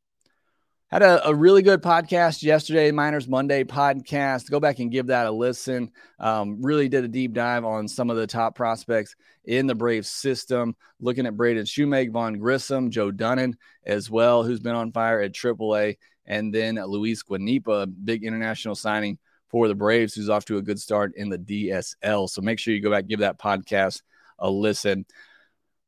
Had 0.95 1.03
a, 1.03 1.27
a, 1.27 1.35
really 1.35 1.61
good 1.61 1.81
podcast 1.81 2.41
yesterday, 2.41 2.89
Minors 2.89 3.27
Monday 3.27 3.65
podcast. 3.65 4.49
Go 4.49 4.61
back 4.61 4.79
and 4.79 4.89
give 4.89 5.07
that 5.07 5.25
a 5.25 5.31
listen. 5.31 5.91
Um, 6.21 6.61
really 6.61 6.87
did 6.87 7.03
a 7.03 7.09
deep 7.09 7.33
dive 7.33 7.65
on 7.65 7.89
some 7.89 8.09
of 8.09 8.15
the 8.15 8.25
top 8.25 8.55
prospects 8.55 9.13
in 9.43 9.67
the 9.67 9.75
Braves 9.75 10.09
system, 10.09 10.73
looking 11.01 11.25
at 11.25 11.35
Braden 11.35 11.65
Shewmake, 11.65 12.11
Vaughn 12.11 12.39
Grissom, 12.39 12.91
Joe 12.91 13.11
Dunand 13.11 13.55
as 13.85 14.09
well, 14.09 14.43
who's 14.43 14.61
been 14.61 14.73
on 14.73 14.93
fire 14.93 15.19
at 15.19 15.33
AAA, 15.33 15.97
and 16.27 16.55
then 16.55 16.75
Luis 16.75 17.23
Guanipa, 17.23 17.93
big 18.05 18.23
international 18.23 18.75
signing 18.75 19.17
for 19.49 19.67
the 19.67 19.75
Braves, 19.75 20.13
who's 20.13 20.29
off 20.29 20.45
to 20.45 20.59
a 20.59 20.61
good 20.61 20.79
start 20.79 21.11
in 21.17 21.27
the 21.27 21.37
DSL. 21.37 22.29
So 22.29 22.41
make 22.41 22.57
sure 22.57 22.73
you 22.73 22.79
go 22.79 22.91
back, 22.91 23.07
give 23.07 23.19
that 23.19 23.37
podcast 23.37 24.01
a 24.39 24.49
listen. 24.49 25.05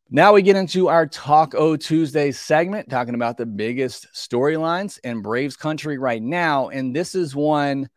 Now 0.09 0.31
we 0.31 0.41
get 0.41 0.55
into 0.55 0.87
our 0.87 1.05
Talk 1.05 1.53
O 1.53 1.75
Tuesday 1.75 2.31
segment, 2.31 2.89
talking 2.89 3.13
about 3.13 3.35
the 3.35 3.45
biggest 3.45 4.07
storylines 4.13 4.99
in 5.03 5.21
Braves 5.21 5.57
country 5.57 5.97
right 5.97 6.21
now. 6.21 6.69
And 6.69 6.95
this 6.95 7.13
is 7.13 7.35
one 7.35 7.89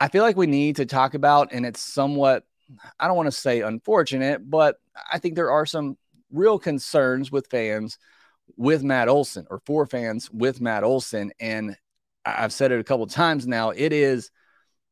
I 0.00 0.08
feel 0.08 0.24
like 0.24 0.36
we 0.36 0.48
need 0.48 0.76
to 0.76 0.86
talk 0.86 1.14
about, 1.14 1.52
and 1.52 1.64
it's 1.64 1.80
somewhat, 1.80 2.42
I 2.98 3.06
don't 3.06 3.16
want 3.16 3.28
to 3.28 3.32
say 3.32 3.60
unfortunate, 3.60 4.48
but 4.48 4.76
I 5.12 5.18
think 5.18 5.36
there 5.36 5.52
are 5.52 5.66
some 5.66 5.96
real 6.32 6.58
concerns 6.58 7.30
with 7.30 7.46
fans 7.46 7.96
with 8.56 8.82
Matt 8.82 9.08
Olson 9.08 9.46
or 9.50 9.60
for 9.66 9.86
fans 9.86 10.28
with 10.32 10.60
Matt 10.60 10.82
Olson. 10.82 11.30
And 11.38 11.76
I've 12.24 12.52
said 12.52 12.72
it 12.72 12.80
a 12.80 12.84
couple 12.84 13.06
times 13.06 13.46
now. 13.46 13.70
It 13.70 13.92
is 13.92 14.32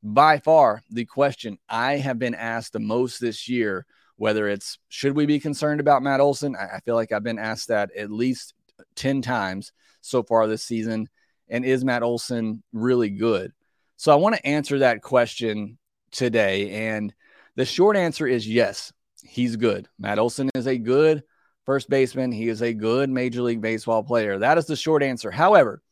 by 0.04 0.38
far 0.38 0.82
the 0.88 1.04
question 1.04 1.58
I 1.68 1.96
have 1.96 2.20
been 2.20 2.36
asked 2.36 2.74
the 2.74 2.78
most 2.78 3.20
this 3.20 3.48
year 3.48 3.86
whether 4.18 4.48
it's 4.48 4.78
should 4.88 5.16
we 5.16 5.24
be 5.24 5.40
concerned 5.40 5.80
about 5.80 6.02
Matt 6.02 6.20
Olson? 6.20 6.54
I, 6.56 6.76
I 6.76 6.80
feel 6.80 6.96
like 6.96 7.12
I've 7.12 7.22
been 7.22 7.38
asked 7.38 7.68
that 7.68 7.90
at 7.96 8.10
least 8.10 8.52
10 8.96 9.22
times 9.22 9.72
so 10.00 10.22
far 10.22 10.46
this 10.46 10.64
season. 10.64 11.08
And 11.48 11.64
is 11.64 11.84
Matt 11.84 12.02
Olson 12.02 12.62
really 12.72 13.10
good? 13.10 13.52
So 13.96 14.12
I 14.12 14.16
want 14.16 14.36
to 14.36 14.46
answer 14.46 14.80
that 14.80 15.02
question 15.02 15.78
today. 16.10 16.88
And 16.88 17.14
the 17.56 17.64
short 17.64 17.96
answer 17.96 18.26
is 18.26 18.46
yes, 18.46 18.92
he's 19.22 19.56
good. 19.56 19.88
Matt 19.98 20.18
Olson 20.18 20.50
is 20.54 20.66
a 20.66 20.78
good 20.78 21.22
first 21.64 21.88
baseman. 21.88 22.32
He 22.32 22.48
is 22.48 22.62
a 22.62 22.74
good 22.74 23.10
Major 23.10 23.42
League 23.42 23.60
Baseball 23.60 24.02
player. 24.02 24.38
That 24.38 24.58
is 24.58 24.66
the 24.66 24.76
short 24.76 25.02
answer. 25.02 25.30
However, 25.30 25.82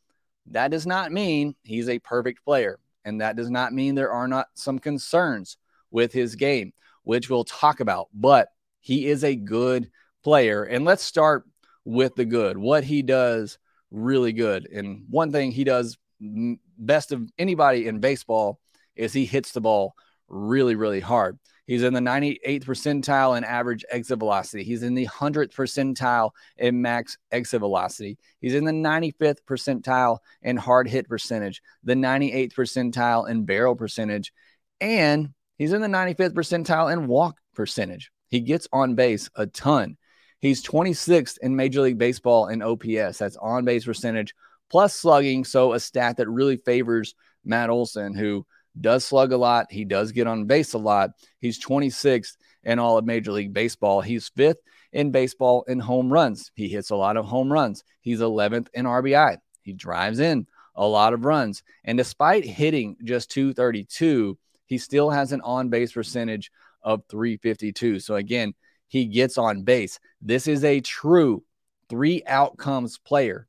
That 0.51 0.71
does 0.71 0.87
not 0.87 1.13
mean 1.13 1.55
he's 1.63 1.89
a 1.89 1.99
perfect 1.99 2.45
player. 2.45 2.79
And 3.05 3.21
that 3.21 3.37
does 3.37 3.51
not 3.51 3.73
mean 3.73 3.95
there 3.95 4.13
are 4.13 4.29
not 4.29 4.49
some 4.55 4.79
concerns 4.79 5.59
with 5.91 6.13
his 6.13 6.35
game, 6.35 6.73
which 7.07 7.31
we'll 7.31 7.45
talk 7.45 7.79
about. 7.79 8.09
But 8.13 8.49
he 8.81 9.07
is 9.07 9.23
a 9.23 9.37
good 9.37 9.91
player. 10.25 10.65
And 10.65 10.85
let's 10.85 11.05
start 11.05 11.45
with 11.85 12.17
the 12.17 12.25
good, 12.25 12.59
what 12.59 12.83
he 12.83 13.03
does 13.03 13.59
really 13.93 14.33
good. 14.33 14.67
And 14.67 15.05
one 15.09 15.31
thing 15.31 15.53
he 15.53 15.63
does 15.63 15.97
best 16.21 17.13
of 17.13 17.23
anybody 17.39 17.87
in 17.87 18.01
baseball 18.01 18.59
is 18.97 19.13
he 19.13 19.25
hits 19.25 19.53
the 19.53 19.61
ball 19.61 19.95
really, 20.29 20.75
really 20.75 20.99
hard. 20.99 21.39
He's 21.67 21.85
in 21.85 21.95
the 21.95 22.01
98th 22.01 22.65
percentile 22.65 23.37
in 23.37 23.45
average 23.45 23.85
exit 23.89 24.19
velocity. 24.19 24.65
He's 24.65 24.83
in 24.83 24.95
the 24.95 25.07
100th 25.07 25.53
percentile 25.53 26.31
in 26.57 26.83
max 26.83 27.19
exit 27.31 27.61
velocity. 27.61 28.19
He's 28.41 28.55
in 28.55 28.65
the 28.65 28.73
95th 28.73 29.39
percentile 29.49 30.19
in 30.43 30.57
hard 30.57 30.89
hit 30.89 31.09
percentage, 31.09 31.63
the 31.85 31.95
98th 31.95 32.55
percentile 32.55 33.29
in 33.29 33.45
barrel 33.45 33.77
percentage, 33.77 34.33
and 34.81 35.31
he's 35.57 35.73
in 35.73 35.83
the 35.83 35.89
95th 35.89 36.33
percentile 36.33 36.93
in 36.93 37.07
walk 37.07 37.39
percentage. 37.55 38.11
He 38.29 38.41
gets 38.41 38.69
on 38.73 38.95
base 38.95 39.31
a 39.37 39.47
ton. 39.47 39.97
He's 40.41 40.63
26th 40.63 41.39
in 41.39 41.57
Major 41.57 41.81
League 41.81 41.99
Baseball 41.99 42.49
in 42.49 42.63
OPS. 42.63 43.19
That's 43.19 43.37
on 43.37 43.65
base 43.65 43.85
percentage 43.85 44.35
plus 44.71 44.95
slugging. 44.95 45.45
So 45.45 45.73
a 45.73 45.81
stat 45.81 46.19
that 46.19 46.29
really 46.29 46.57
favors 46.57 47.15
Matt 47.45 47.71
Olson, 47.71 48.15
who 48.15 48.47
does 48.81 49.05
slug 49.05 49.33
a 49.33 49.37
lot. 49.37 49.67
He 49.71 49.85
does 49.85 50.13
get 50.13 50.27
on 50.27 50.47
base 50.47 50.75
a 50.75 50.79
lot. 50.79 51.11
He's 51.41 51.65
26th 51.65 52.37
in 52.65 52.79
all 52.79 52.99
of 52.99 53.07
Major 53.07 53.33
League 53.33 53.53
Baseball. 53.53 54.01
He's 54.01 54.29
fifth 54.29 54.59
in 54.93 55.11
baseball 55.11 55.65
in 55.69 55.79
home 55.79 56.13
runs. 56.13 56.51
He 56.55 56.69
hits 56.69 56.91
a 56.91 56.97
lot 56.97 57.17
of 57.17 57.25
home 57.25 57.53
runs. 57.53 57.85
He's 58.01 58.21
11th 58.21 58.69
in 58.75 58.85
RBI. 58.85 59.39
He 59.63 59.73
drives 59.73 60.21
in 60.21 60.47
a 60.75 60.87
lot 60.87 61.13
of 61.13 61.25
runs. 61.25 61.63
And 61.85 61.97
despite 61.97 62.45
hitting 62.45 62.97
just 63.03 63.31
232, 63.31 64.39
he 64.67 64.79
still 64.79 65.11
has 65.11 65.33
an 65.33 65.41
on 65.41 65.69
base 65.69 65.93
percentage 65.93 66.51
of 66.83 67.03
352. 67.09 68.01
So 68.01 68.17
again, 68.17 68.55
he 68.89 69.07
gets 69.07 69.39
on 69.39 69.63
base. 69.63 69.99
This 70.21 70.47
is 70.47 70.65
a 70.65 70.81
true 70.81 71.43
three 71.89 72.23
outcomes 72.27 72.99
player 72.99 73.49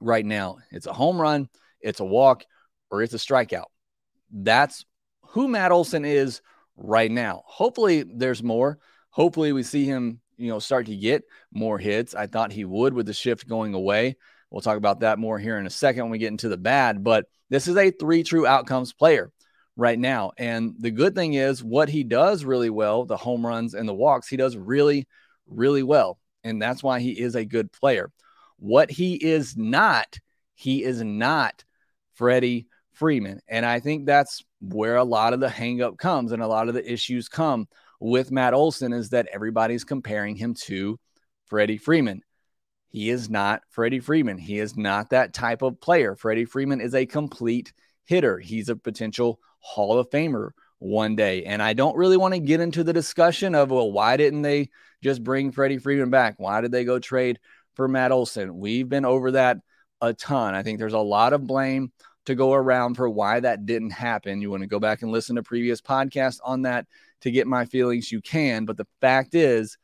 right 0.00 0.24
now. 0.24 0.58
It's 0.70 0.86
a 0.86 0.92
home 0.92 1.20
run, 1.20 1.48
it's 1.80 2.00
a 2.00 2.04
walk, 2.04 2.44
or 2.90 3.02
it's 3.02 3.14
a 3.14 3.18
strikeout. 3.18 3.66
That's 4.30 4.84
who 5.22 5.48
Matt 5.48 5.72
Olson 5.72 6.04
is 6.04 6.40
right 6.76 7.10
now. 7.10 7.42
Hopefully, 7.46 8.02
there's 8.02 8.42
more. 8.42 8.78
Hopefully, 9.10 9.52
we 9.52 9.62
see 9.62 9.84
him, 9.84 10.20
you 10.36 10.48
know, 10.48 10.58
start 10.58 10.86
to 10.86 10.96
get 10.96 11.24
more 11.52 11.78
hits. 11.78 12.14
I 12.14 12.26
thought 12.26 12.52
he 12.52 12.64
would 12.64 12.94
with 12.94 13.06
the 13.06 13.12
shift 13.12 13.48
going 13.48 13.74
away. 13.74 14.16
We'll 14.50 14.62
talk 14.62 14.78
about 14.78 15.00
that 15.00 15.18
more 15.18 15.38
here 15.38 15.58
in 15.58 15.66
a 15.66 15.70
second 15.70 16.04
when 16.04 16.12
we 16.12 16.18
get 16.18 16.28
into 16.28 16.48
the 16.48 16.56
bad. 16.56 17.04
But 17.04 17.26
this 17.50 17.68
is 17.68 17.76
a 17.76 17.90
three 17.90 18.22
true 18.22 18.46
outcomes 18.46 18.92
player 18.92 19.30
right 19.78 19.98
now. 19.98 20.32
And 20.36 20.74
the 20.78 20.90
good 20.90 21.14
thing 21.14 21.34
is, 21.34 21.62
what 21.64 21.88
he 21.88 22.02
does 22.02 22.44
really 22.44 22.68
well, 22.68 23.06
the 23.06 23.16
home 23.16 23.46
runs 23.46 23.72
and 23.72 23.88
the 23.88 23.94
walks, 23.94 24.28
he 24.28 24.36
does 24.36 24.56
really, 24.56 25.06
really 25.46 25.84
well. 25.84 26.18
And 26.44 26.60
that's 26.60 26.82
why 26.82 27.00
he 27.00 27.12
is 27.12 27.36
a 27.36 27.44
good 27.44 27.72
player. 27.72 28.10
What 28.58 28.90
he 28.90 29.14
is 29.14 29.56
not, 29.56 30.18
he 30.54 30.82
is 30.82 31.02
not 31.02 31.64
Freddie 32.14 32.66
Freeman. 32.92 33.40
And 33.48 33.64
I 33.64 33.78
think 33.78 34.04
that's 34.04 34.42
where 34.60 34.96
a 34.96 35.04
lot 35.04 35.32
of 35.32 35.38
the 35.38 35.46
hangup 35.46 35.96
comes 35.96 36.32
and 36.32 36.42
a 36.42 36.48
lot 36.48 36.68
of 36.68 36.74
the 36.74 36.92
issues 36.92 37.28
come 37.28 37.68
with 38.00 38.32
Matt 38.32 38.54
Olson 38.54 38.92
is 38.92 39.10
that 39.10 39.28
everybody's 39.32 39.84
comparing 39.84 40.34
him 40.34 40.54
to 40.64 40.98
Freddie 41.46 41.78
Freeman. 41.78 42.22
He 42.88 43.10
is 43.10 43.30
not 43.30 43.62
Freddie 43.70 44.00
Freeman. 44.00 44.38
He 44.38 44.58
is 44.58 44.76
not 44.76 45.10
that 45.10 45.34
type 45.34 45.62
of 45.62 45.80
player. 45.80 46.16
Freddie 46.16 46.46
Freeman 46.46 46.80
is 46.80 46.96
a 46.96 47.06
complete 47.06 47.72
hitter. 48.06 48.38
He's 48.38 48.68
a 48.68 48.76
potential 48.76 49.38
Hall 49.60 49.98
of 49.98 50.10
Famer 50.10 50.50
one 50.78 51.16
day. 51.16 51.44
And 51.44 51.62
I 51.62 51.72
don't 51.72 51.96
really 51.96 52.16
want 52.16 52.34
to 52.34 52.40
get 52.40 52.60
into 52.60 52.84
the 52.84 52.92
discussion 52.92 53.54
of, 53.54 53.70
well, 53.70 53.90
why 53.90 54.16
didn't 54.16 54.42
they 54.42 54.70
just 55.02 55.22
bring 55.24 55.52
Freddie 55.52 55.78
Freeman 55.78 56.10
back? 56.10 56.34
Why 56.38 56.60
did 56.60 56.72
they 56.72 56.84
go 56.84 56.98
trade 56.98 57.38
for 57.74 57.88
Matt 57.88 58.12
Olson? 58.12 58.58
We've 58.58 58.88
been 58.88 59.04
over 59.04 59.32
that 59.32 59.58
a 60.00 60.14
ton. 60.14 60.54
I 60.54 60.62
think 60.62 60.78
there's 60.78 60.92
a 60.92 60.98
lot 60.98 61.32
of 61.32 61.46
blame 61.46 61.92
to 62.26 62.34
go 62.34 62.52
around 62.52 62.94
for 62.94 63.08
why 63.08 63.40
that 63.40 63.66
didn't 63.66 63.90
happen. 63.90 64.42
You 64.42 64.50
want 64.50 64.62
to 64.62 64.68
go 64.68 64.78
back 64.78 65.02
and 65.02 65.10
listen 65.10 65.36
to 65.36 65.42
previous 65.42 65.80
podcasts 65.80 66.40
on 66.44 66.62
that 66.62 66.86
to 67.22 67.30
get 67.30 67.46
my 67.46 67.64
feelings, 67.64 68.12
you 68.12 68.20
can. 68.20 68.64
But 68.64 68.76
the 68.76 68.86
fact 69.00 69.34
is, 69.34 69.78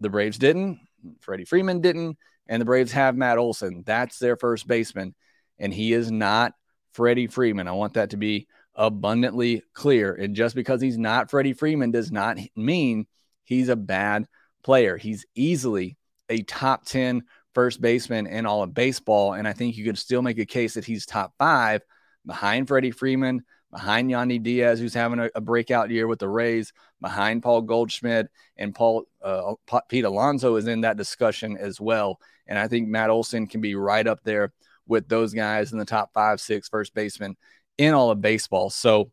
the 0.00 0.10
Braves 0.10 0.38
didn't, 0.38 0.78
Freddie 1.20 1.44
Freeman 1.44 1.80
didn't, 1.80 2.18
and 2.46 2.60
the 2.60 2.66
Braves 2.66 2.92
have 2.92 3.16
Matt 3.16 3.38
Olson. 3.38 3.82
That's 3.86 4.18
their 4.18 4.36
first 4.36 4.66
baseman, 4.66 5.14
and 5.58 5.72
he 5.72 5.92
is 5.92 6.10
not 6.10 6.52
Freddie 6.92 7.26
Freeman. 7.28 7.66
I 7.66 7.72
want 7.72 7.94
that 7.94 8.10
to 8.10 8.16
be 8.16 8.46
abundantly 8.76 9.62
clear. 9.72 10.14
And 10.14 10.34
just 10.34 10.54
because 10.54 10.80
he's 10.80 10.98
not 10.98 11.30
Freddie 11.30 11.52
Freeman 11.52 11.90
does 11.90 12.10
not 12.10 12.38
mean 12.56 13.06
he's 13.44 13.68
a 13.68 13.76
bad 13.76 14.26
player. 14.62 14.96
He's 14.96 15.26
easily 15.34 15.96
a 16.28 16.42
top 16.42 16.84
10 16.84 17.22
first 17.54 17.80
baseman 17.80 18.26
in 18.26 18.46
all 18.46 18.62
of 18.62 18.74
baseball. 18.74 19.34
And 19.34 19.46
I 19.46 19.52
think 19.52 19.76
you 19.76 19.84
could 19.84 19.98
still 19.98 20.22
make 20.22 20.38
a 20.38 20.46
case 20.46 20.74
that 20.74 20.84
he's 20.84 21.06
top 21.06 21.34
five 21.38 21.82
behind 22.26 22.68
Freddie 22.68 22.90
Freeman, 22.90 23.44
behind 23.70 24.10
Yandy 24.10 24.42
Diaz, 24.42 24.80
who's 24.80 24.94
having 24.94 25.20
a, 25.20 25.30
a 25.34 25.40
breakout 25.40 25.90
year 25.90 26.06
with 26.06 26.18
the 26.18 26.28
Rays, 26.28 26.72
behind 27.00 27.42
Paul 27.42 27.62
Goldschmidt, 27.62 28.28
and 28.56 28.74
Paul 28.74 29.04
uh, 29.22 29.54
Pete 29.88 30.04
Alonso 30.04 30.56
is 30.56 30.66
in 30.66 30.80
that 30.82 30.96
discussion 30.96 31.56
as 31.56 31.80
well. 31.80 32.18
And 32.46 32.58
I 32.58 32.68
think 32.68 32.88
Matt 32.88 33.10
Olson 33.10 33.46
can 33.46 33.60
be 33.60 33.74
right 33.74 34.06
up 34.06 34.22
there 34.24 34.52
with 34.86 35.08
those 35.08 35.32
guys 35.32 35.72
in 35.72 35.78
the 35.78 35.84
top 35.84 36.12
five, 36.12 36.40
six 36.40 36.68
first 36.68 36.94
baseman 36.94 37.36
in 37.78 37.94
all 37.94 38.10
of 38.10 38.20
baseball. 38.20 38.70
So 38.70 39.10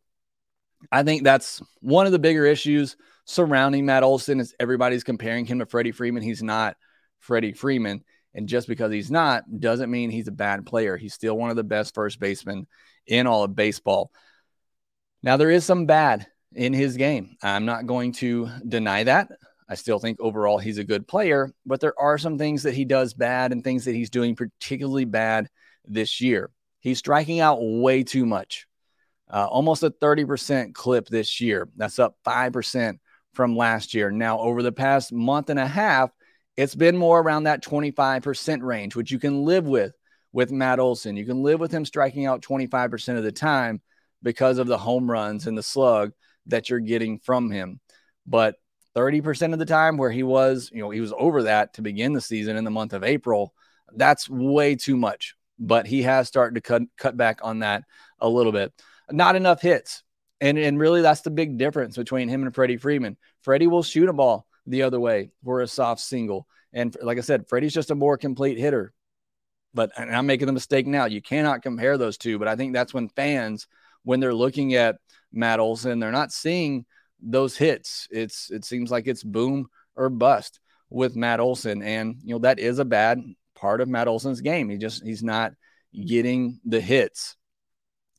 I 0.92 1.04
think 1.04 1.24
that's 1.24 1.62
one 1.80 2.06
of 2.06 2.12
the 2.12 2.20
bigger 2.20 2.46
issues 2.46 2.96
surrounding 3.26 3.86
Matt 3.86 4.04
Olson 4.04 4.40
is 4.40 4.56
everybody's 4.60 5.04
comparing 5.04 5.46
him 5.46 5.60
to 5.60 5.66
Freddie 5.66 5.92
Freeman. 5.92 6.24
He's 6.24 6.44
not 6.44 6.76
Freddie 7.20 7.54
Freeman. 7.54 8.04
And 8.34 8.48
just 8.48 8.68
because 8.68 8.92
he's 8.92 9.12
not 9.12 9.44
doesn't 9.60 9.92
mean 9.92 10.10
he's 10.10 10.28
a 10.28 10.34
bad 10.34 10.66
player. 10.66 10.96
He's 10.98 11.14
still 11.14 11.38
one 11.38 11.50
of 11.50 11.56
the 11.58 11.64
best 11.64 11.94
first 11.94 12.20
basemen 12.20 12.66
in 13.06 13.28
all 13.28 13.44
of 13.44 13.56
baseball. 13.56 14.12
Now, 15.22 15.38
there 15.38 15.52
is 15.52 15.66
some 15.66 15.86
bad 15.86 16.28
in 16.54 16.74
his 16.74 16.98
game. 16.98 17.36
I'm 17.44 17.66
not 17.66 17.86
going 17.86 18.14
to 18.14 18.50
deny 18.68 19.04
that. 19.04 19.30
I 19.70 19.76
still 19.76 20.00
think 20.00 20.20
overall 20.20 20.58
he's 20.58 20.80
a 20.80 20.84
good 20.84 21.08
player, 21.08 21.52
but 21.66 21.80
there 21.80 21.98
are 22.00 22.18
some 22.18 22.38
things 22.38 22.64
that 22.64 22.74
he 22.74 22.84
does 22.84 23.14
bad 23.14 23.52
and 23.52 23.64
things 23.64 23.86
that 23.86 23.96
he's 23.96 24.10
doing 24.10 24.36
particularly 24.36 25.06
bad 25.06 25.48
this 25.86 26.20
year. 26.20 26.50
He's 26.82 27.00
striking 27.00 27.40
out 27.40 27.60
way 27.62 28.04
too 28.04 28.26
much, 28.26 28.68
uh, 29.32 29.46
almost 29.46 29.84
a 29.84 29.92
30% 29.92 30.74
clip 30.74 31.08
this 31.08 31.40
year. 31.40 31.70
That's 31.78 32.00
up 32.00 32.18
5% 32.26 33.00
from 33.34 33.56
last 33.56 33.94
year. 33.94 34.12
Now, 34.12 34.40
over 34.40 34.62
the 34.62 34.72
past 34.72 35.14
month 35.14 35.50
and 35.50 35.60
a 35.60 35.68
half, 35.68 36.12
it's 36.58 36.76
been 36.76 36.98
more 36.98 37.22
around 37.22 37.44
that 37.44 37.64
25% 37.64 38.62
range, 38.62 38.96
which 38.96 39.12
you 39.12 39.20
can 39.20 39.46
live 39.46 39.66
with 39.66 39.94
with 40.34 40.52
Matt 40.52 40.80
Olson. 40.80 41.16
You 41.16 41.26
can 41.26 41.44
live 41.44 41.60
with 41.60 41.72
him 41.72 41.86
striking 41.86 42.26
out 42.26 42.42
25% 42.42 43.18
of 43.18 43.24
the 43.24 43.32
time 43.32 43.82
because 44.24 44.58
of 44.58 44.68
the 44.68 44.78
home 44.78 45.10
runs 45.10 45.48
and 45.48 45.58
the 45.58 45.64
slug 45.64 46.12
that 46.48 46.70
you're 46.70 46.80
getting 46.80 47.20
from 47.20 47.52
him. 47.52 47.80
But 48.26 48.56
30% 48.96 49.54
of 49.54 49.60
the 49.60 49.66
time 49.66 49.98
where 49.98 50.12
he 50.12 50.24
was, 50.24 50.70
you 50.74 50.82
know, 50.82 50.90
he 50.90 51.02
was 51.02 51.14
over 51.18 51.44
that 51.44 51.76
to 51.76 51.82
begin 51.82 52.14
the 52.14 52.22
season 52.22 52.58
in 52.58 52.64
the 52.64 52.72
month 52.72 52.94
of 52.94 53.04
April, 53.04 53.54
that's 53.96 54.30
way 54.30 54.76
too 54.76 54.98
much. 54.98 55.36
But 55.64 55.86
he 55.86 56.02
has 56.02 56.28
started 56.28 56.56
to 56.56 56.62
cut 56.62 56.82
cut 56.98 57.16
back 57.16 57.40
on 57.44 57.60
that 57.60 57.84
a 58.20 58.28
little 58.28 58.52
bit. 58.52 58.74
Not 59.12 59.36
enough 59.36 59.62
hits. 59.62 60.04
And 60.42 60.58
and 60.58 60.80
really 60.80 61.02
that's 61.02 61.22
the 61.22 61.30
big 61.30 61.58
difference 61.58 61.96
between 61.96 62.28
him 62.28 62.44
and 62.44 62.54
Freddie 62.54 62.78
Freeman. 62.78 63.16
Freddie 63.44 63.68
will 63.68 63.84
shoot 63.84 64.10
a 64.10 64.14
ball 64.14 64.48
the 64.66 64.84
other 64.84 65.00
way 65.00 65.32
for 65.44 65.62
a 65.62 65.68
soft 65.68 66.02
single. 66.02 66.48
And 66.74 66.96
like 67.02 67.18
I 67.18 67.22
said, 67.22 67.48
Freddie's 67.48 67.74
just 67.74 67.92
a 67.92 67.96
more 67.96 68.18
complete 68.18 68.58
hitter. 68.58 68.94
But 69.74 69.92
I'm 69.98 70.26
making 70.26 70.48
the 70.48 70.54
mistake 70.54 70.88
now. 70.88 71.06
You 71.06 71.22
cannot 71.22 71.62
compare 71.62 71.98
those 71.98 72.18
two. 72.18 72.40
But 72.40 72.48
I 72.48 72.56
think 72.56 72.74
that's 72.74 72.94
when 72.94 73.08
fans, 73.10 73.68
when 74.04 74.20
they're 74.20 74.34
looking 74.34 74.74
at 74.74 74.98
Matt 75.32 75.60
Olson, 75.60 76.00
they're 76.00 76.12
not 76.12 76.32
seeing 76.32 76.86
those 77.22 77.56
hits. 77.56 78.08
It's 78.12 78.50
it 78.52 78.66
seems 78.66 78.92
like 78.92 79.08
it's 79.08 79.24
boom 79.24 79.68
or 79.96 80.10
bust 80.10 80.60
with 80.90 81.16
Matt 81.16 81.40
Olson. 81.40 81.82
And 81.84 82.18
you 82.24 82.36
know, 82.36 82.40
that 82.40 82.60
is 82.60 82.80
a 82.80 82.86
bad 82.86 83.22
part 83.62 83.80
of 83.80 83.88
Matt 83.88 84.08
Olson's 84.08 84.42
game. 84.42 84.70
He 84.70 84.78
just 84.78 85.06
he's 85.06 85.24
not 85.24 85.54
getting 85.94 86.60
the 86.66 86.82
hits 86.82 87.38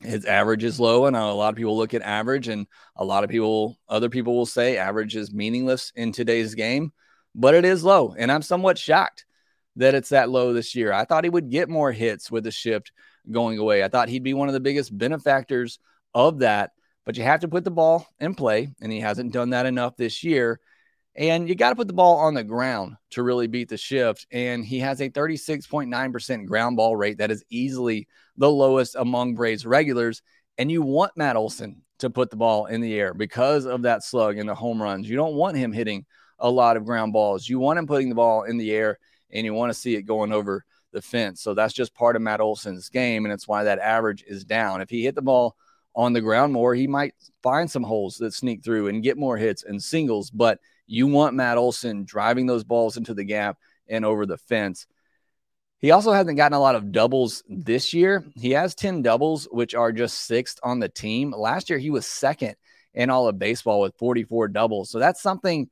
his 0.04 0.24
average 0.24 0.64
is 0.64 0.80
low. 0.80 1.06
And 1.06 1.16
a 1.16 1.32
lot 1.32 1.50
of 1.50 1.56
people 1.56 1.76
look 1.76 1.94
at 1.94 2.02
average, 2.02 2.48
and 2.48 2.66
a 2.96 3.04
lot 3.04 3.24
of 3.24 3.30
people, 3.30 3.78
other 3.88 4.08
people 4.08 4.36
will 4.36 4.46
say 4.46 4.76
average 4.76 5.16
is 5.16 5.32
meaningless 5.32 5.92
in 5.94 6.12
today's 6.12 6.54
game, 6.54 6.92
but 7.34 7.54
it 7.54 7.64
is 7.64 7.84
low. 7.84 8.14
And 8.16 8.30
I'm 8.30 8.42
somewhat 8.42 8.78
shocked 8.78 9.24
that 9.76 9.94
it's 9.94 10.10
that 10.10 10.28
low 10.28 10.52
this 10.52 10.74
year. 10.74 10.92
I 10.92 11.04
thought 11.04 11.24
he 11.24 11.30
would 11.30 11.50
get 11.50 11.68
more 11.68 11.92
hits 11.92 12.30
with 12.30 12.44
the 12.44 12.50
shift 12.50 12.92
going 13.30 13.58
away. 13.58 13.82
I 13.82 13.88
thought 13.88 14.08
he'd 14.08 14.24
be 14.24 14.34
one 14.34 14.48
of 14.48 14.54
the 14.54 14.60
biggest 14.60 14.96
benefactors 14.96 15.78
of 16.14 16.40
that, 16.40 16.72
but 17.06 17.16
you 17.16 17.22
have 17.22 17.40
to 17.40 17.48
put 17.48 17.64
the 17.64 17.70
ball 17.70 18.06
in 18.20 18.34
play, 18.34 18.74
and 18.80 18.92
he 18.92 19.00
hasn't 19.00 19.32
done 19.32 19.50
that 19.50 19.66
enough 19.66 19.96
this 19.96 20.24
year. 20.24 20.60
And 21.14 21.48
you 21.48 21.54
got 21.54 21.70
to 21.70 21.76
put 21.76 21.88
the 21.88 21.92
ball 21.92 22.18
on 22.18 22.34
the 22.34 22.44
ground 22.44 22.96
to 23.10 23.22
really 23.22 23.46
beat 23.46 23.68
the 23.68 23.76
shift. 23.76 24.26
And 24.30 24.64
he 24.64 24.78
has 24.78 25.00
a 25.00 25.10
36.9% 25.10 26.46
ground 26.46 26.76
ball 26.76 26.96
rate 26.96 27.18
that 27.18 27.30
is 27.30 27.44
easily 27.50 28.08
the 28.36 28.50
lowest 28.50 28.96
among 28.96 29.34
Braves 29.34 29.66
regulars. 29.66 30.22
And 30.56 30.70
you 30.70 30.80
want 30.80 31.16
Matt 31.16 31.36
Olson 31.36 31.82
to 31.98 32.10
put 32.10 32.30
the 32.30 32.36
ball 32.36 32.66
in 32.66 32.80
the 32.80 32.98
air 32.98 33.14
because 33.14 33.66
of 33.66 33.82
that 33.82 34.02
slug 34.02 34.38
and 34.38 34.48
the 34.48 34.54
home 34.54 34.82
runs. 34.82 35.08
You 35.08 35.16
don't 35.16 35.34
want 35.34 35.56
him 35.56 35.72
hitting 35.72 36.06
a 36.38 36.50
lot 36.50 36.76
of 36.76 36.84
ground 36.84 37.12
balls. 37.12 37.48
You 37.48 37.58
want 37.58 37.78
him 37.78 37.86
putting 37.86 38.08
the 38.08 38.14
ball 38.14 38.44
in 38.44 38.56
the 38.56 38.72
air 38.72 38.98
and 39.30 39.44
you 39.44 39.54
want 39.54 39.70
to 39.70 39.78
see 39.78 39.94
it 39.94 40.02
going 40.02 40.32
over 40.32 40.64
the 40.92 41.02
fence. 41.02 41.42
So 41.42 41.54
that's 41.54 41.74
just 41.74 41.94
part 41.94 42.16
of 42.16 42.22
Matt 42.22 42.40
Olson's 42.40 42.88
game. 42.88 43.24
And 43.24 43.32
it's 43.32 43.46
why 43.46 43.64
that 43.64 43.78
average 43.78 44.24
is 44.26 44.44
down. 44.44 44.80
If 44.80 44.90
he 44.90 45.04
hit 45.04 45.14
the 45.14 45.22
ball 45.22 45.56
on 45.94 46.12
the 46.12 46.20
ground 46.20 46.52
more, 46.52 46.74
he 46.74 46.86
might 46.86 47.14
find 47.42 47.70
some 47.70 47.82
holes 47.82 48.16
that 48.16 48.34
sneak 48.34 48.64
through 48.64 48.88
and 48.88 49.02
get 49.02 49.16
more 49.18 49.36
hits 49.36 49.62
and 49.62 49.82
singles. 49.82 50.30
But 50.30 50.58
you 50.86 51.06
want 51.06 51.34
Matt 51.34 51.58
Olson 51.58 52.04
driving 52.04 52.46
those 52.46 52.64
balls 52.64 52.96
into 52.96 53.14
the 53.14 53.24
gap 53.24 53.58
and 53.88 54.04
over 54.04 54.26
the 54.26 54.38
fence. 54.38 54.86
He 55.78 55.90
also 55.90 56.12
hasn't 56.12 56.36
gotten 56.36 56.56
a 56.56 56.60
lot 56.60 56.76
of 56.76 56.92
doubles 56.92 57.42
this 57.48 57.92
year. 57.92 58.24
He 58.36 58.52
has 58.52 58.74
10 58.74 59.02
doubles, 59.02 59.48
which 59.50 59.74
are 59.74 59.90
just 59.90 60.26
sixth 60.26 60.60
on 60.62 60.78
the 60.78 60.88
team. 60.88 61.34
Last 61.36 61.70
year, 61.70 61.78
he 61.78 61.90
was 61.90 62.06
second 62.06 62.54
in 62.94 63.10
all 63.10 63.26
of 63.26 63.38
baseball 63.38 63.80
with 63.80 63.96
44 63.98 64.48
doubles. 64.48 64.90
So 64.90 65.00
that's 65.00 65.20
something 65.20 65.68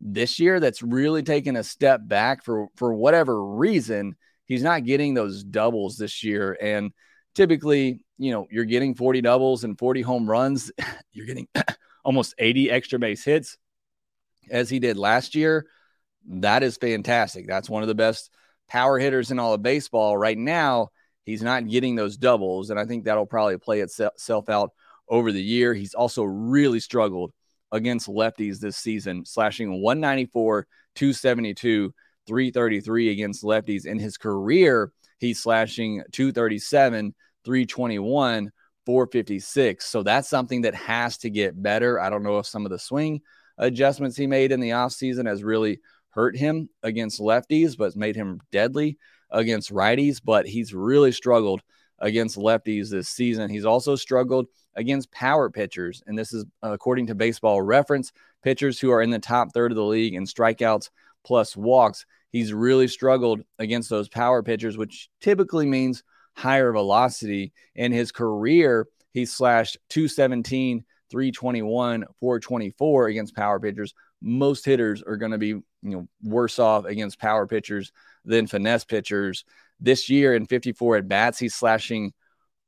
this 0.00 0.40
year 0.40 0.60
that's 0.60 0.82
really 0.82 1.22
taken 1.22 1.56
a 1.56 1.64
step 1.64 2.00
back 2.02 2.42
for, 2.42 2.68
for 2.76 2.94
whatever 2.94 3.44
reason. 3.44 4.16
He's 4.46 4.62
not 4.62 4.84
getting 4.84 5.12
those 5.12 5.44
doubles 5.44 5.98
this 5.98 6.24
year. 6.24 6.56
And 6.58 6.92
typically, 7.34 8.00
you 8.16 8.32
know, 8.32 8.46
you're 8.50 8.64
getting 8.64 8.94
40 8.94 9.20
doubles 9.20 9.64
and 9.64 9.78
40 9.78 10.00
home 10.00 10.28
runs. 10.28 10.72
You're 11.12 11.26
getting 11.26 11.48
almost 12.04 12.34
80 12.38 12.70
extra 12.70 12.98
base 12.98 13.24
hits 13.24 13.58
as 14.50 14.70
he 14.70 14.78
did 14.78 14.96
last 14.96 15.34
year. 15.34 15.66
That 16.28 16.62
is 16.62 16.76
fantastic. 16.76 17.46
That's 17.46 17.70
one 17.70 17.82
of 17.82 17.88
the 17.88 17.94
best 17.94 18.30
power 18.68 18.98
hitters 18.98 19.30
in 19.30 19.38
all 19.38 19.54
of 19.54 19.62
baseball 19.62 20.16
right 20.16 20.38
now. 20.38 20.88
He's 21.24 21.42
not 21.42 21.68
getting 21.68 21.96
those 21.96 22.16
doubles, 22.16 22.70
and 22.70 22.78
I 22.78 22.84
think 22.86 23.04
that'll 23.04 23.26
probably 23.26 23.58
play 23.58 23.80
itself 23.80 24.48
out 24.48 24.70
over 25.08 25.32
the 25.32 25.42
year. 25.42 25.74
He's 25.74 25.94
also 25.94 26.22
really 26.22 26.80
struggled 26.80 27.32
against 27.72 28.08
lefties 28.08 28.58
this 28.58 28.76
season, 28.76 29.24
slashing 29.24 29.82
194, 29.82 30.66
272, 30.94 31.94
333 32.26 33.10
against 33.10 33.44
lefties. 33.44 33.86
In 33.86 33.98
his 33.98 34.16
career, 34.16 34.92
he's 35.18 35.42
slashing 35.42 36.02
237, 36.12 37.14
321, 37.44 38.50
456. 38.86 39.84
So 39.84 40.02
that's 40.02 40.28
something 40.28 40.62
that 40.62 40.74
has 40.74 41.18
to 41.18 41.30
get 41.30 41.60
better. 41.60 42.00
I 42.00 42.10
don't 42.10 42.22
know 42.22 42.38
if 42.38 42.46
some 42.46 42.66
of 42.66 42.70
the 42.70 42.78
swing 42.78 43.20
adjustments 43.60 44.16
he 44.16 44.26
made 44.26 44.50
in 44.50 44.58
the 44.58 44.70
offseason 44.70 45.26
has 45.26 45.44
really 45.44 45.78
hurt 46.08 46.36
him 46.36 46.68
against 46.82 47.20
lefties, 47.20 47.76
but 47.76 47.94
made 47.94 48.16
him 48.16 48.40
deadly 48.50 48.98
against 49.30 49.72
righties. 49.72 50.20
But 50.22 50.46
he's 50.46 50.74
really 50.74 51.12
struggled 51.12 51.62
against 52.00 52.36
lefties 52.36 52.90
this 52.90 53.08
season. 53.08 53.50
He's 53.50 53.64
also 53.64 53.94
struggled 53.94 54.46
against 54.74 55.12
power 55.12 55.50
pitchers. 55.50 56.02
And 56.06 56.18
this 56.18 56.32
is 56.32 56.44
uh, 56.62 56.72
according 56.72 57.06
to 57.08 57.14
baseball 57.14 57.62
reference 57.62 58.12
pitchers 58.42 58.80
who 58.80 58.90
are 58.90 59.02
in 59.02 59.10
the 59.10 59.18
top 59.18 59.52
third 59.52 59.70
of 59.70 59.76
the 59.76 59.84
league 59.84 60.14
in 60.14 60.24
strikeouts 60.24 60.90
plus 61.22 61.56
walks. 61.56 62.06
He's 62.30 62.52
really 62.52 62.88
struggled 62.88 63.42
against 63.58 63.90
those 63.90 64.08
power 64.08 64.42
pitchers, 64.42 64.78
which 64.78 65.10
typically 65.20 65.66
means 65.66 66.02
higher 66.34 66.72
velocity. 66.72 67.52
In 67.74 67.92
his 67.92 68.12
career, 68.12 68.86
he 69.12 69.26
slashed 69.26 69.76
217, 69.90 70.84
321, 71.10 72.04
424 72.20 73.08
against 73.08 73.34
power 73.34 73.58
pitchers. 73.60 73.94
Most 74.22 74.64
hitters 74.64 75.02
are 75.02 75.16
going 75.16 75.32
to 75.32 75.38
be, 75.38 75.48
you 75.48 75.64
know, 75.82 76.06
worse 76.22 76.58
off 76.58 76.84
against 76.84 77.18
power 77.18 77.46
pitchers 77.46 77.90
than 78.24 78.46
finesse 78.46 78.84
pitchers. 78.84 79.44
This 79.80 80.10
year 80.10 80.34
in 80.34 80.46
54 80.46 80.96
at 80.96 81.08
bats, 81.08 81.38
he's 81.38 81.54
slashing 81.54 82.12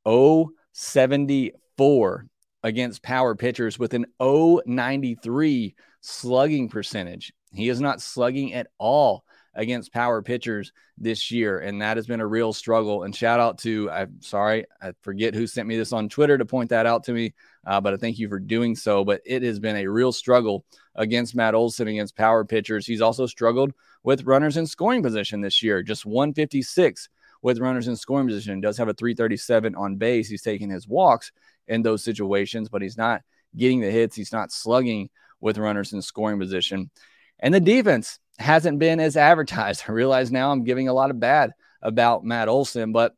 074 0.05 2.27
against 2.63 3.03
power 3.03 3.35
pitchers 3.35 3.79
with 3.79 3.95
an 3.95 4.05
093 4.21 5.75
slugging 6.01 6.69
percentage. 6.69 7.33
He 7.53 7.69
is 7.69 7.81
not 7.81 8.01
slugging 8.01 8.55
at 8.55 8.69
all 8.79 9.25
against 9.55 9.93
power 9.93 10.23
pitchers 10.23 10.73
this 10.97 11.31
year. 11.31 11.59
And 11.59 11.83
that 11.83 11.97
has 11.97 12.07
been 12.07 12.21
a 12.21 12.27
real 12.27 12.53
struggle. 12.53 13.03
And 13.03 13.15
shout 13.15 13.41
out 13.41 13.59
to, 13.59 13.91
I'm 13.91 14.21
sorry, 14.23 14.65
I 14.81 14.93
forget 15.03 15.35
who 15.35 15.47
sent 15.47 15.69
me 15.69 15.77
this 15.77 15.93
on 15.93 16.09
Twitter 16.09 16.39
to 16.39 16.47
point 16.47 16.71
that 16.71 16.87
out 16.87 17.05
to 17.05 17.13
me, 17.13 17.35
uh, 17.67 17.81
but 17.81 17.93
I 17.93 17.97
thank 17.97 18.19
you 18.19 18.29
for 18.29 18.39
doing 18.39 18.75
so. 18.75 19.05
But 19.05 19.21
it 19.25 19.43
has 19.43 19.59
been 19.59 19.77
a 19.77 19.87
real 19.87 20.13
struggle 20.13 20.65
against 20.95 21.35
Matt 21.35 21.55
Olson, 21.55 21.89
against 21.89 22.17
power 22.17 22.45
pitchers. 22.45 22.87
He's 22.87 23.03
also 23.03 23.27
struggled 23.27 23.73
with 24.03 24.25
runners 24.25 24.57
in 24.57 24.67
scoring 24.67 25.03
position 25.03 25.41
this 25.41 25.63
year, 25.63 25.83
just 25.83 26.07
156 26.07 27.09
with 27.43 27.59
runners 27.59 27.89
in 27.89 27.97
scoring 27.97 28.27
position. 28.27 28.61
Does 28.61 28.79
have 28.79 28.89
a 28.89 28.95
337 28.95 29.75
on 29.75 29.97
base. 29.97 30.29
He's 30.29 30.43
taking 30.43 30.71
his 30.71 30.89
walks 30.89 31.33
in 31.69 31.83
those 31.83 32.03
situations, 32.03 32.69
but 32.69 32.83
he's 32.83 32.97
not 32.97 33.23
getting 33.57 33.81
the 33.81 33.91
hits. 33.91 34.17
He's 34.17 34.33
not 34.33 34.53
slugging 34.53 35.11
with 35.41 35.59
runners 35.59 35.93
in 35.93 36.01
scoring 36.01 36.39
position. 36.39 36.91
And 37.39 37.53
the 37.53 37.61
defense 37.61 38.19
hasn't 38.43 38.79
been 38.79 39.01
as 39.01 39.17
advertised. 39.17 39.85
I 39.89 39.93
realize 39.93 40.31
now 40.31 40.53
I'm 40.53 40.65
giving 40.65 40.89
a 40.89 40.93
lot 40.93 41.11
of 41.11 41.21
bad 41.21 41.53
about 41.81 42.25
Matt 42.25 42.49
Olson, 42.49 42.93
but 42.93 43.15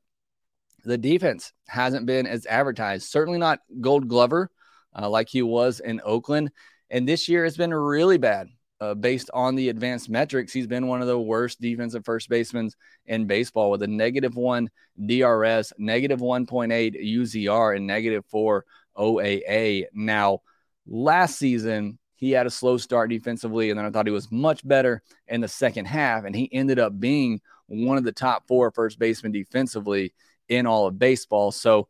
the 0.85 0.99
defense 0.99 1.53
hasn't 1.67 2.07
been 2.07 2.27
as 2.27 2.47
advertised. 2.47 3.11
Certainly 3.11 3.39
not 3.39 3.61
Gold 3.81 4.09
Glover 4.09 4.51
uh, 4.97 5.09
like 5.09 5.29
he 5.29 5.43
was 5.43 5.81
in 5.81 6.01
Oakland. 6.05 6.51
And 6.91 7.09
this 7.09 7.29
year 7.29 7.45
has 7.45 7.57
been 7.57 7.73
really 7.73 8.19
bad. 8.19 8.49
Uh, 8.81 8.93
based 8.93 9.31
on 9.33 9.55
the 9.55 9.71
advanced 9.71 10.11
metrics, 10.11 10.53
he's 10.53 10.67
been 10.67 10.89
one 10.89 11.01
of 11.01 11.07
the 11.07 11.19
worst 11.19 11.61
defensive 11.61 12.05
first 12.05 12.29
basemen 12.29 12.71
in 13.07 13.27
baseball 13.27 13.71
with 13.71 13.83
a 13.83 13.87
negative 13.87 14.37
one 14.37 14.69
DRS, 14.99 15.73
negative 15.79 16.21
1.8 16.21 17.03
UZR, 17.03 17.77
and 17.77 17.87
negative 17.87 18.25
four 18.27 18.67
OAA. 18.97 19.85
Now, 19.95 20.41
last 20.87 21.39
season, 21.39 21.99
he 22.17 22.31
had 22.31 22.47
a 22.47 22.51
slow 22.51 22.77
start 22.77 23.11
defensively, 23.11 23.71
and 23.71 23.79
then 23.79 23.87
I 23.87 23.91
thought 23.91 24.07
he 24.07 24.13
was 24.13 24.31
much 24.31 24.67
better 24.67 25.03
in 25.29 25.41
the 25.41 25.49
second 25.49 25.87
half, 25.87 26.25
and 26.25 26.35
he 26.35 26.53
ended 26.53 26.79
up 26.79 26.99
being 26.99 27.41
one 27.67 27.99
of 27.99 28.05
the 28.05 28.13
top 28.13 28.47
four 28.47 28.71
first 28.71 28.99
basemen 28.99 29.33
defensively 29.33 30.15
in 30.49 30.67
all 30.67 30.87
of 30.87 30.99
baseball. 30.99 31.51
So, 31.51 31.89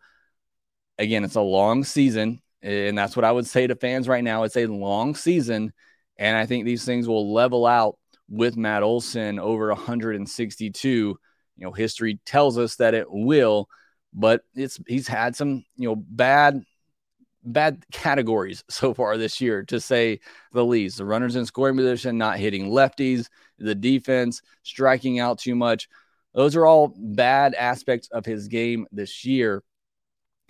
again, 0.99 1.25
it's 1.25 1.35
a 1.35 1.41
long 1.41 1.85
season, 1.85 2.41
and 2.63 2.97
that's 2.97 3.17
what 3.17 3.25
I 3.25 3.33
would 3.33 3.47
say 3.47 3.67
to 3.67 3.77
fans 3.77 4.09
right 4.09 4.25
now. 4.25 4.45
It's 4.45 4.57
a 4.57 4.67
long 4.67 5.15
season, 5.15 5.73
and 6.17 6.37
I 6.37 6.47
think 6.47 6.65
these 6.65 6.85
things 6.85 7.07
will 7.07 7.33
level 7.33 7.67
out 7.67 7.99
with 8.29 8.57
Matt 8.57 8.83
Olson 8.83 9.39
over 9.39 9.69
162. 9.69 10.89
You 10.89 11.19
know, 11.59 11.73
history 11.73 12.19
tells 12.25 12.59
us 12.59 12.77
that 12.77 12.95
it 12.95 13.07
will, 13.11 13.69
but 14.13 14.43
it's 14.55 14.81
he's 14.87 15.07
had 15.07 15.37
some 15.37 15.65
you 15.77 15.89
know 15.89 15.97
bad 15.97 16.63
bad 17.45 17.85
categories 17.93 18.65
so 18.71 18.95
far 18.95 19.17
this 19.17 19.41
year, 19.41 19.63
to 19.65 19.81
say 19.81 20.21
the 20.53 20.65
least. 20.65 20.99
The 20.99 21.05
runners 21.05 21.37
in 21.37 21.47
scoring 21.47 21.77
position 21.77 22.19
not 22.19 22.39
hitting 22.39 22.71
lefties, 22.71 23.29
the 23.59 23.75
defense 23.75 24.43
striking 24.63 25.19
out 25.19 25.39
too 25.39 25.55
much. 25.55 25.89
Those 26.35 26.57
are 26.57 26.67
all 26.67 26.95
bad 26.97 27.55
aspects 27.55 28.09
of 28.09 28.25
his 28.25 28.49
game 28.49 28.87
this 28.91 29.25
year. 29.25 29.63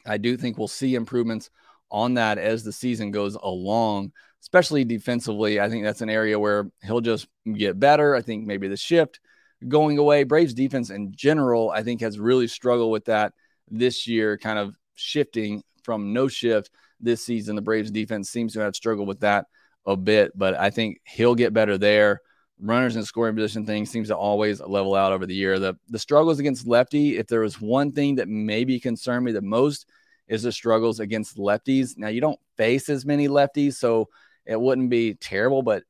I 0.07 0.19
do 0.19 0.37
think 0.37 0.57
we'll 0.57 0.69
see 0.69 0.95
improvements 0.95 1.51
on 1.91 2.15
that 2.15 2.39
as 2.39 2.65
the 2.65 2.73
season 2.73 3.11
goes 3.11 3.35
along, 3.35 4.13
especially 4.43 4.85
defensively. 4.85 5.61
I 5.61 5.69
think 5.69 5.85
that's 5.85 6.01
an 6.01 6.11
area 6.11 6.39
where 6.39 6.71
he'll 6.83 7.01
just 7.01 7.29
get 7.53 7.79
better. 7.79 8.15
I 8.15 8.23
think 8.23 8.47
maybe 8.47 8.69
the 8.69 8.77
shift 8.77 9.21
going 9.69 9.99
away. 9.99 10.25
Braves 10.25 10.55
defense 10.55 10.91
in 10.91 11.13
general, 11.15 11.71
I 11.71 11.83
think, 11.83 12.01
has 12.01 12.19
really 12.19 12.49
struggled 12.49 12.91
with 12.91 13.07
that 13.07 13.33
this 13.71 14.07
year, 14.07 14.39
kind 14.39 14.59
of 14.59 14.77
shifting 14.95 15.63
from 15.83 16.13
no 16.13 16.29
shift 16.29 16.71
this 17.05 17.25
season. 17.25 17.57
The 17.57 17.63
Braves 17.63 17.91
defense 17.91 18.31
seems 18.31 18.53
to 18.55 18.61
have 18.61 18.77
struggled 18.77 19.09
with 19.09 19.21
that 19.21 19.47
a 19.87 19.97
bit, 19.97 20.33
but 20.37 20.55
I 20.55 20.71
think 20.71 21.01
he'll 21.05 21.35
get 21.35 21.53
better 21.53 21.79
there. 21.79 22.21
Runners 22.61 22.97
in 22.97 23.05
scoring 23.05 23.35
position 23.35 23.67
thing 23.67 23.85
seems 23.85 24.09
to 24.09 24.17
always 24.17 24.61
level 24.61 24.95
out 24.95 25.13
over 25.13 25.27
the 25.27 25.35
year. 25.35 25.59
The 25.59 25.77
the 25.89 25.99
struggles 25.99 26.39
against 26.39 26.67
lefty, 26.67 27.19
if 27.19 27.27
there 27.27 27.41
was 27.41 27.61
one 27.61 27.93
thing 27.93 28.17
that 28.17 28.29
maybe 28.29 28.79
concerned 28.81 29.25
me 29.25 29.33
the 29.33 29.43
most, 29.43 29.87
is 30.29 30.45
the 30.45 30.53
struggles 30.53 31.01
against 31.01 31.37
lefties. 31.37 31.99
Now 31.99 32.09
you 32.09 32.21
don't 32.21 32.39
face 32.57 32.89
as 32.89 33.05
many 33.05 33.29
lefties, 33.29 33.75
so 33.75 34.09
it 34.47 34.61
wouldn't 34.61 34.91
be 34.91 35.15
terrible, 35.15 35.63
but 35.63 35.83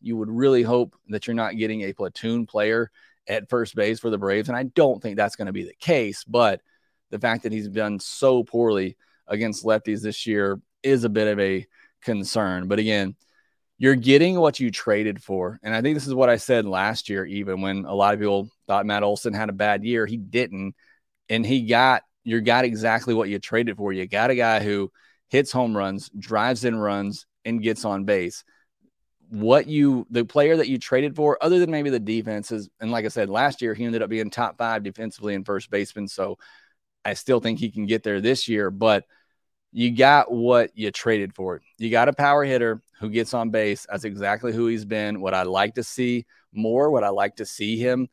you 0.00 0.16
would 0.16 0.30
really 0.30 0.62
hope 0.62 0.94
that 1.08 1.26
you're 1.26 1.34
not 1.34 1.56
getting 1.56 1.82
a 1.82 1.92
platoon 1.92 2.46
player 2.46 2.90
at 3.28 3.48
first 3.48 3.74
base 3.74 4.00
for 4.00 4.10
the 4.10 4.18
Braves. 4.18 4.48
And 4.48 4.56
I 4.56 4.64
don't 4.64 5.02
think 5.02 5.16
that's 5.16 5.36
going 5.36 5.46
to 5.46 5.52
be 5.52 5.64
the 5.64 5.74
case, 5.74 6.24
but 6.24 6.60
the 7.10 7.18
fact 7.18 7.42
that 7.44 7.52
he's 7.52 7.68
done 7.68 8.00
so 8.00 8.42
poorly 8.42 8.96
against 9.32 9.64
lefties 9.64 10.02
this 10.02 10.28
year 10.28 10.60
is 10.84 11.02
a 11.02 11.08
bit 11.08 11.26
of 11.26 11.40
a 11.40 11.66
concern. 12.02 12.68
But 12.68 12.78
again, 12.78 13.16
you're 13.78 13.96
getting 13.96 14.38
what 14.38 14.60
you 14.60 14.70
traded 14.70 15.20
for. 15.20 15.58
And 15.64 15.74
I 15.74 15.82
think 15.82 15.96
this 15.96 16.06
is 16.06 16.14
what 16.14 16.28
I 16.28 16.36
said 16.36 16.66
last 16.66 17.08
year, 17.08 17.24
even 17.24 17.60
when 17.62 17.84
a 17.84 17.94
lot 17.94 18.14
of 18.14 18.20
people 18.20 18.48
thought 18.68 18.86
Matt 18.86 19.02
Olson 19.02 19.34
had 19.34 19.48
a 19.48 19.52
bad 19.52 19.82
year. 19.82 20.06
He 20.06 20.18
didn't. 20.18 20.76
And 21.28 21.44
he 21.44 21.62
got, 21.62 22.02
you 22.22 22.40
got 22.40 22.64
exactly 22.64 23.14
what 23.14 23.28
you 23.28 23.40
traded 23.40 23.76
for. 23.76 23.92
You 23.92 24.06
got 24.06 24.30
a 24.30 24.36
guy 24.36 24.62
who 24.62 24.92
hits 25.30 25.50
home 25.50 25.76
runs, 25.76 26.10
drives 26.10 26.64
in 26.64 26.76
runs, 26.76 27.26
and 27.44 27.62
gets 27.62 27.84
on 27.84 28.04
base. 28.04 28.44
what 29.32 29.66
you 29.66 30.06
the 30.10 30.26
player 30.26 30.58
that 30.58 30.68
you 30.68 30.78
traded 30.78 31.16
for, 31.16 31.38
other 31.40 31.58
than 31.58 31.70
maybe 31.70 31.88
the 31.88 31.98
defenses. 31.98 32.68
And 32.80 32.90
like 32.90 33.06
I 33.06 33.08
said, 33.08 33.30
last 33.30 33.62
year 33.62 33.72
he 33.72 33.86
ended 33.86 34.02
up 34.02 34.10
being 34.10 34.28
top 34.28 34.58
five 34.58 34.82
defensively 34.82 35.32
in 35.32 35.42
first 35.42 35.70
baseman. 35.70 36.06
So 36.06 36.36
I 37.02 37.14
still 37.14 37.40
think 37.40 37.58
he 37.58 37.70
can 37.70 37.86
get 37.86 38.02
there 38.02 38.20
this 38.20 38.46
year, 38.46 38.70
but 38.70 39.04
you 39.72 39.90
got 39.90 40.30
what 40.30 40.70
you 40.74 40.90
traded 40.90 41.34
for. 41.34 41.62
You 41.78 41.90
got 41.90 42.08
a 42.08 42.12
power 42.12 42.44
hitter 42.44 42.82
who 43.00 43.08
gets 43.08 43.34
on 43.34 43.50
base. 43.50 43.86
That's 43.90 44.04
exactly 44.04 44.52
who 44.52 44.66
he's 44.66 44.84
been. 44.84 45.20
What 45.20 45.34
I'd 45.34 45.46
like 45.46 45.74
to 45.76 45.82
see 45.82 46.26
more, 46.52 46.90
what 46.90 47.04
I 47.04 47.08
like 47.08 47.36
to 47.36 47.46
see 47.46 47.78
him 47.78 48.08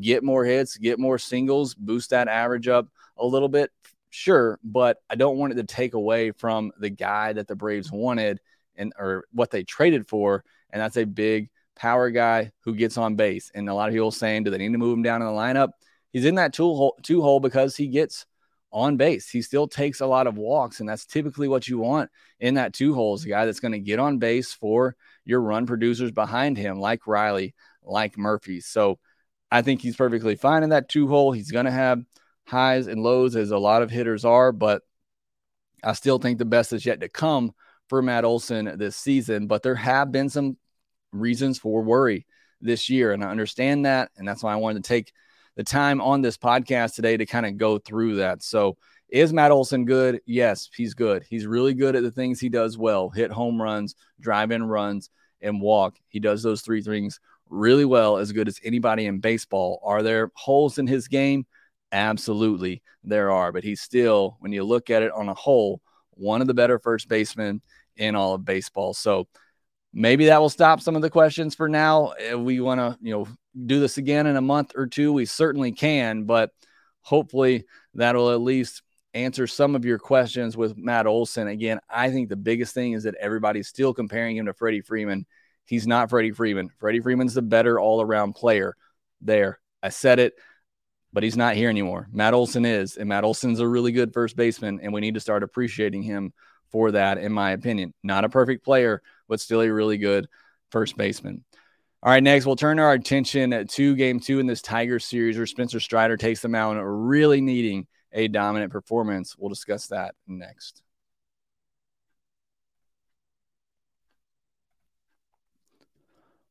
get 0.00 0.24
more 0.24 0.44
hits, 0.44 0.76
get 0.76 0.98
more 0.98 1.18
singles, 1.18 1.74
boost 1.74 2.10
that 2.10 2.28
average 2.28 2.68
up 2.68 2.88
a 3.18 3.26
little 3.26 3.48
bit. 3.48 3.70
Sure, 4.10 4.58
but 4.62 4.98
I 5.08 5.14
don't 5.14 5.38
want 5.38 5.52
it 5.52 5.56
to 5.56 5.64
take 5.64 5.94
away 5.94 6.32
from 6.32 6.72
the 6.78 6.90
guy 6.90 7.32
that 7.32 7.46
the 7.46 7.56
Braves 7.56 7.90
wanted 7.90 8.40
and 8.76 8.92
or 8.98 9.24
what 9.32 9.50
they 9.50 9.64
traded 9.64 10.08
for, 10.08 10.44
and 10.70 10.80
that's 10.80 10.96
a 10.96 11.04
big 11.04 11.50
power 11.76 12.10
guy 12.10 12.52
who 12.60 12.74
gets 12.74 12.98
on 12.98 13.16
base. 13.16 13.50
And 13.54 13.68
a 13.68 13.74
lot 13.74 13.88
of 13.88 13.94
people 13.94 14.10
saying, 14.10 14.44
do 14.44 14.50
they 14.50 14.58
need 14.58 14.72
to 14.72 14.78
move 14.78 14.96
him 14.96 15.02
down 15.02 15.22
in 15.22 15.28
the 15.28 15.32
lineup? 15.32 15.70
He's 16.10 16.26
in 16.26 16.34
that 16.34 16.52
two 16.52 16.64
hole, 16.64 16.96
two 17.02 17.22
hole 17.22 17.40
because 17.40 17.76
he 17.76 17.86
gets 17.88 18.26
on 18.72 18.96
base. 18.96 19.28
He 19.28 19.42
still 19.42 19.68
takes 19.68 20.00
a 20.00 20.06
lot 20.06 20.26
of 20.26 20.36
walks, 20.36 20.80
and 20.80 20.88
that's 20.88 21.06
typically 21.06 21.48
what 21.48 21.68
you 21.68 21.78
want 21.78 22.10
in 22.40 22.54
that 22.54 22.72
two 22.72 22.94
holes. 22.94 23.24
A 23.24 23.28
guy 23.28 23.46
that's 23.46 23.60
going 23.60 23.72
to 23.72 23.78
get 23.78 23.98
on 23.98 24.18
base 24.18 24.52
for 24.52 24.96
your 25.24 25.40
run 25.40 25.66
producers 25.66 26.10
behind 26.10 26.56
him, 26.56 26.80
like 26.80 27.06
Riley, 27.06 27.54
like 27.82 28.16
Murphy. 28.16 28.60
So 28.60 28.98
I 29.50 29.62
think 29.62 29.80
he's 29.82 29.96
perfectly 29.96 30.36
fine 30.36 30.62
in 30.62 30.70
that 30.70 30.88
two 30.88 31.08
hole. 31.08 31.32
He's 31.32 31.50
going 31.50 31.66
to 31.66 31.70
have 31.70 32.02
highs 32.46 32.86
and 32.86 33.02
lows, 33.02 33.36
as 33.36 33.50
a 33.50 33.58
lot 33.58 33.82
of 33.82 33.90
hitters 33.90 34.24
are, 34.24 34.52
but 34.52 34.82
I 35.84 35.92
still 35.92 36.18
think 36.18 36.38
the 36.38 36.44
best 36.44 36.72
is 36.72 36.86
yet 36.86 37.00
to 37.00 37.08
come 37.08 37.52
for 37.88 38.00
Matt 38.00 38.24
Olson 38.24 38.78
this 38.78 38.96
season. 38.96 39.46
But 39.46 39.62
there 39.62 39.74
have 39.74 40.10
been 40.10 40.28
some 40.28 40.56
reasons 41.12 41.58
for 41.58 41.82
worry 41.82 42.26
this 42.60 42.88
year, 42.88 43.12
and 43.12 43.22
I 43.22 43.28
understand 43.28 43.84
that, 43.84 44.10
and 44.16 44.26
that's 44.26 44.42
why 44.42 44.52
I 44.52 44.56
wanted 44.56 44.82
to 44.82 44.88
take 44.88 45.12
the 45.56 45.64
time 45.64 46.00
on 46.00 46.22
this 46.22 46.36
podcast 46.36 46.94
today 46.94 47.16
to 47.16 47.26
kind 47.26 47.46
of 47.46 47.56
go 47.56 47.78
through 47.78 48.16
that. 48.16 48.42
So, 48.42 48.76
is 49.08 49.32
Matt 49.32 49.50
Olson 49.50 49.84
good? 49.84 50.20
Yes, 50.24 50.70
he's 50.74 50.94
good. 50.94 51.22
He's 51.28 51.46
really 51.46 51.74
good 51.74 51.94
at 51.96 52.02
the 52.02 52.10
things 52.10 52.40
he 52.40 52.48
does 52.48 52.78
well 52.78 53.10
hit 53.10 53.30
home 53.30 53.60
runs, 53.60 53.94
drive 54.20 54.50
in 54.50 54.62
runs, 54.64 55.10
and 55.42 55.60
walk. 55.60 55.96
He 56.08 56.18
does 56.18 56.42
those 56.42 56.62
three 56.62 56.80
things 56.80 57.20
really 57.50 57.84
well, 57.84 58.16
as 58.16 58.32
good 58.32 58.48
as 58.48 58.58
anybody 58.64 59.04
in 59.04 59.20
baseball. 59.20 59.80
Are 59.84 60.02
there 60.02 60.30
holes 60.34 60.78
in 60.78 60.86
his 60.86 61.08
game? 61.08 61.44
Absolutely, 61.92 62.82
there 63.04 63.30
are. 63.30 63.52
But 63.52 63.64
he's 63.64 63.82
still, 63.82 64.38
when 64.40 64.52
you 64.52 64.64
look 64.64 64.88
at 64.88 65.02
it 65.02 65.12
on 65.12 65.28
a 65.28 65.34
whole, 65.34 65.82
one 66.12 66.40
of 66.40 66.46
the 66.46 66.54
better 66.54 66.78
first 66.78 67.08
basemen 67.08 67.60
in 67.96 68.16
all 68.16 68.32
of 68.34 68.46
baseball. 68.46 68.94
So, 68.94 69.28
maybe 69.92 70.26
that 70.26 70.40
will 70.40 70.48
stop 70.48 70.80
some 70.80 70.96
of 70.96 71.02
the 71.02 71.10
questions 71.10 71.54
for 71.54 71.68
now. 71.68 72.14
We 72.34 72.60
want 72.60 72.80
to, 72.80 72.96
you 73.02 73.12
know, 73.12 73.28
do 73.66 73.80
this 73.80 73.98
again 73.98 74.26
in 74.26 74.36
a 74.36 74.40
month 74.40 74.72
or 74.76 74.86
two, 74.86 75.12
we 75.12 75.26
certainly 75.26 75.72
can, 75.72 76.24
but 76.24 76.50
hopefully 77.02 77.64
that'll 77.94 78.30
at 78.30 78.40
least 78.40 78.82
answer 79.14 79.46
some 79.46 79.74
of 79.74 79.84
your 79.84 79.98
questions 79.98 80.56
with 80.56 80.76
Matt 80.76 81.06
Olson. 81.06 81.48
Again, 81.48 81.80
I 81.88 82.10
think 82.10 82.28
the 82.28 82.36
biggest 82.36 82.74
thing 82.74 82.92
is 82.92 83.04
that 83.04 83.14
everybody's 83.16 83.68
still 83.68 83.92
comparing 83.92 84.36
him 84.36 84.46
to 84.46 84.54
Freddie 84.54 84.80
Freeman. 84.80 85.26
He's 85.66 85.86
not 85.86 86.10
Freddie 86.10 86.32
Freeman. 86.32 86.70
Freddie 86.78 87.00
Freeman's 87.00 87.34
the 87.34 87.42
better 87.42 87.78
all 87.78 88.00
around 88.00 88.34
player. 88.34 88.76
There, 89.20 89.60
I 89.82 89.90
said 89.90 90.18
it, 90.18 90.34
but 91.12 91.22
he's 91.22 91.36
not 91.36 91.54
here 91.54 91.68
anymore. 91.68 92.08
Matt 92.10 92.34
Olson 92.34 92.64
is, 92.64 92.96
and 92.96 93.08
Matt 93.08 93.24
Olson's 93.24 93.60
a 93.60 93.68
really 93.68 93.92
good 93.92 94.12
first 94.12 94.36
baseman, 94.36 94.80
and 94.82 94.92
we 94.92 95.00
need 95.00 95.14
to 95.14 95.20
start 95.20 95.42
appreciating 95.42 96.02
him 96.02 96.32
for 96.70 96.90
that, 96.92 97.18
in 97.18 97.32
my 97.32 97.52
opinion. 97.52 97.92
Not 98.02 98.24
a 98.24 98.30
perfect 98.30 98.64
player, 98.64 99.02
but 99.28 99.40
still 99.40 99.60
a 99.60 99.68
really 99.68 99.98
good 99.98 100.26
first 100.70 100.96
baseman. 100.96 101.44
All 102.04 102.10
right, 102.10 102.20
next 102.22 102.46
we'll 102.46 102.56
turn 102.56 102.80
our 102.80 102.92
attention 102.92 103.64
to 103.64 103.94
game 103.94 104.18
two 104.18 104.40
in 104.40 104.46
this 104.48 104.60
Tiger 104.60 104.98
series 104.98 105.36
where 105.36 105.46
Spencer 105.46 105.78
Strider 105.78 106.16
takes 106.16 106.42
them 106.42 106.52
out 106.52 106.72
really 106.72 107.40
needing 107.40 107.86
a 108.12 108.26
dominant 108.26 108.72
performance. 108.72 109.36
We'll 109.38 109.50
discuss 109.50 109.86
that 109.86 110.16
next. 110.26 110.82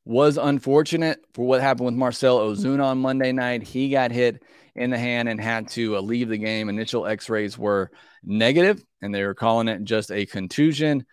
Was 0.05 0.37
unfortunate 0.37 1.19
for 1.33 1.45
what 1.45 1.59
happened 1.59 1.87
with 1.87 1.95
Marcell 1.95 2.39
Ozuna 2.39 2.85
on 2.85 2.99
Monday 2.99 3.33
night. 3.33 3.61
He 3.61 3.89
got 3.89 4.11
hit 4.11 4.41
in 4.73 4.89
the 4.89 4.97
hand 4.97 5.27
and 5.27 5.39
had 5.39 5.67
to 5.71 5.97
uh, 5.97 6.01
leave 6.01 6.29
the 6.29 6.37
game. 6.37 6.69
Initial 6.69 7.05
x 7.05 7.29
rays 7.29 7.57
were 7.57 7.91
negative, 8.23 8.81
and 9.01 9.13
they 9.13 9.25
were 9.25 9.35
calling 9.35 9.67
it 9.67 9.83
just 9.83 10.11
a 10.11 10.25
contusion. 10.25 11.05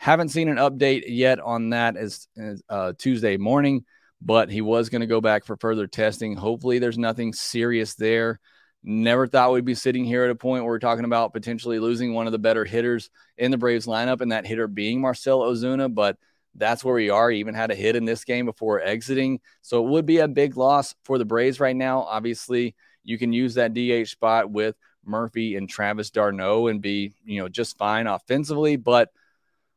Haven't 0.00 0.30
seen 0.30 0.48
an 0.48 0.56
update 0.56 1.04
yet 1.08 1.40
on 1.40 1.68
that 1.70 1.98
as, 1.98 2.26
uh, 2.70 2.94
Tuesday 2.96 3.36
morning, 3.36 3.84
but 4.22 4.48
he 4.48 4.62
was 4.62 4.88
going 4.88 5.02
to 5.02 5.06
go 5.06 5.20
back 5.20 5.44
for 5.44 5.58
further 5.58 5.86
testing. 5.86 6.36
Hopefully, 6.36 6.78
there's 6.78 6.96
nothing 6.96 7.34
serious 7.34 7.96
there. 7.96 8.40
Never 8.82 9.26
thought 9.26 9.52
we'd 9.52 9.66
be 9.66 9.74
sitting 9.74 10.06
here 10.06 10.24
at 10.24 10.30
a 10.30 10.34
point 10.34 10.64
where 10.64 10.72
we're 10.72 10.78
talking 10.78 11.04
about 11.04 11.34
potentially 11.34 11.78
losing 11.78 12.14
one 12.14 12.24
of 12.24 12.32
the 12.32 12.38
better 12.38 12.64
hitters 12.64 13.10
in 13.36 13.50
the 13.50 13.58
Braves 13.58 13.84
lineup, 13.84 14.22
and 14.22 14.32
that 14.32 14.46
hitter 14.46 14.66
being 14.68 15.02
Marcell 15.02 15.40
Ozuna. 15.40 15.94
But 15.94 16.16
that's 16.54 16.82
where 16.82 16.94
we 16.94 17.10
are. 17.10 17.30
He 17.30 17.40
even 17.40 17.54
had 17.54 17.70
a 17.70 17.74
hit 17.74 17.94
in 17.94 18.06
this 18.06 18.24
game 18.24 18.46
before 18.46 18.80
exiting. 18.80 19.40
So 19.60 19.84
it 19.84 19.90
would 19.90 20.06
be 20.06 20.20
a 20.20 20.28
big 20.28 20.56
loss 20.56 20.94
for 21.04 21.18
the 21.18 21.26
Braves 21.26 21.60
right 21.60 21.76
now. 21.76 22.04
Obviously, 22.04 22.74
you 23.04 23.18
can 23.18 23.34
use 23.34 23.56
that 23.56 23.74
DH 23.74 24.08
spot 24.08 24.50
with 24.50 24.76
Murphy 25.04 25.56
and 25.56 25.68
Travis 25.68 26.08
d'Arnaud 26.08 26.68
and 26.68 26.80
be, 26.80 27.12
you 27.22 27.42
know, 27.42 27.50
just 27.50 27.76
fine 27.76 28.06
offensively. 28.06 28.76
But 28.76 29.10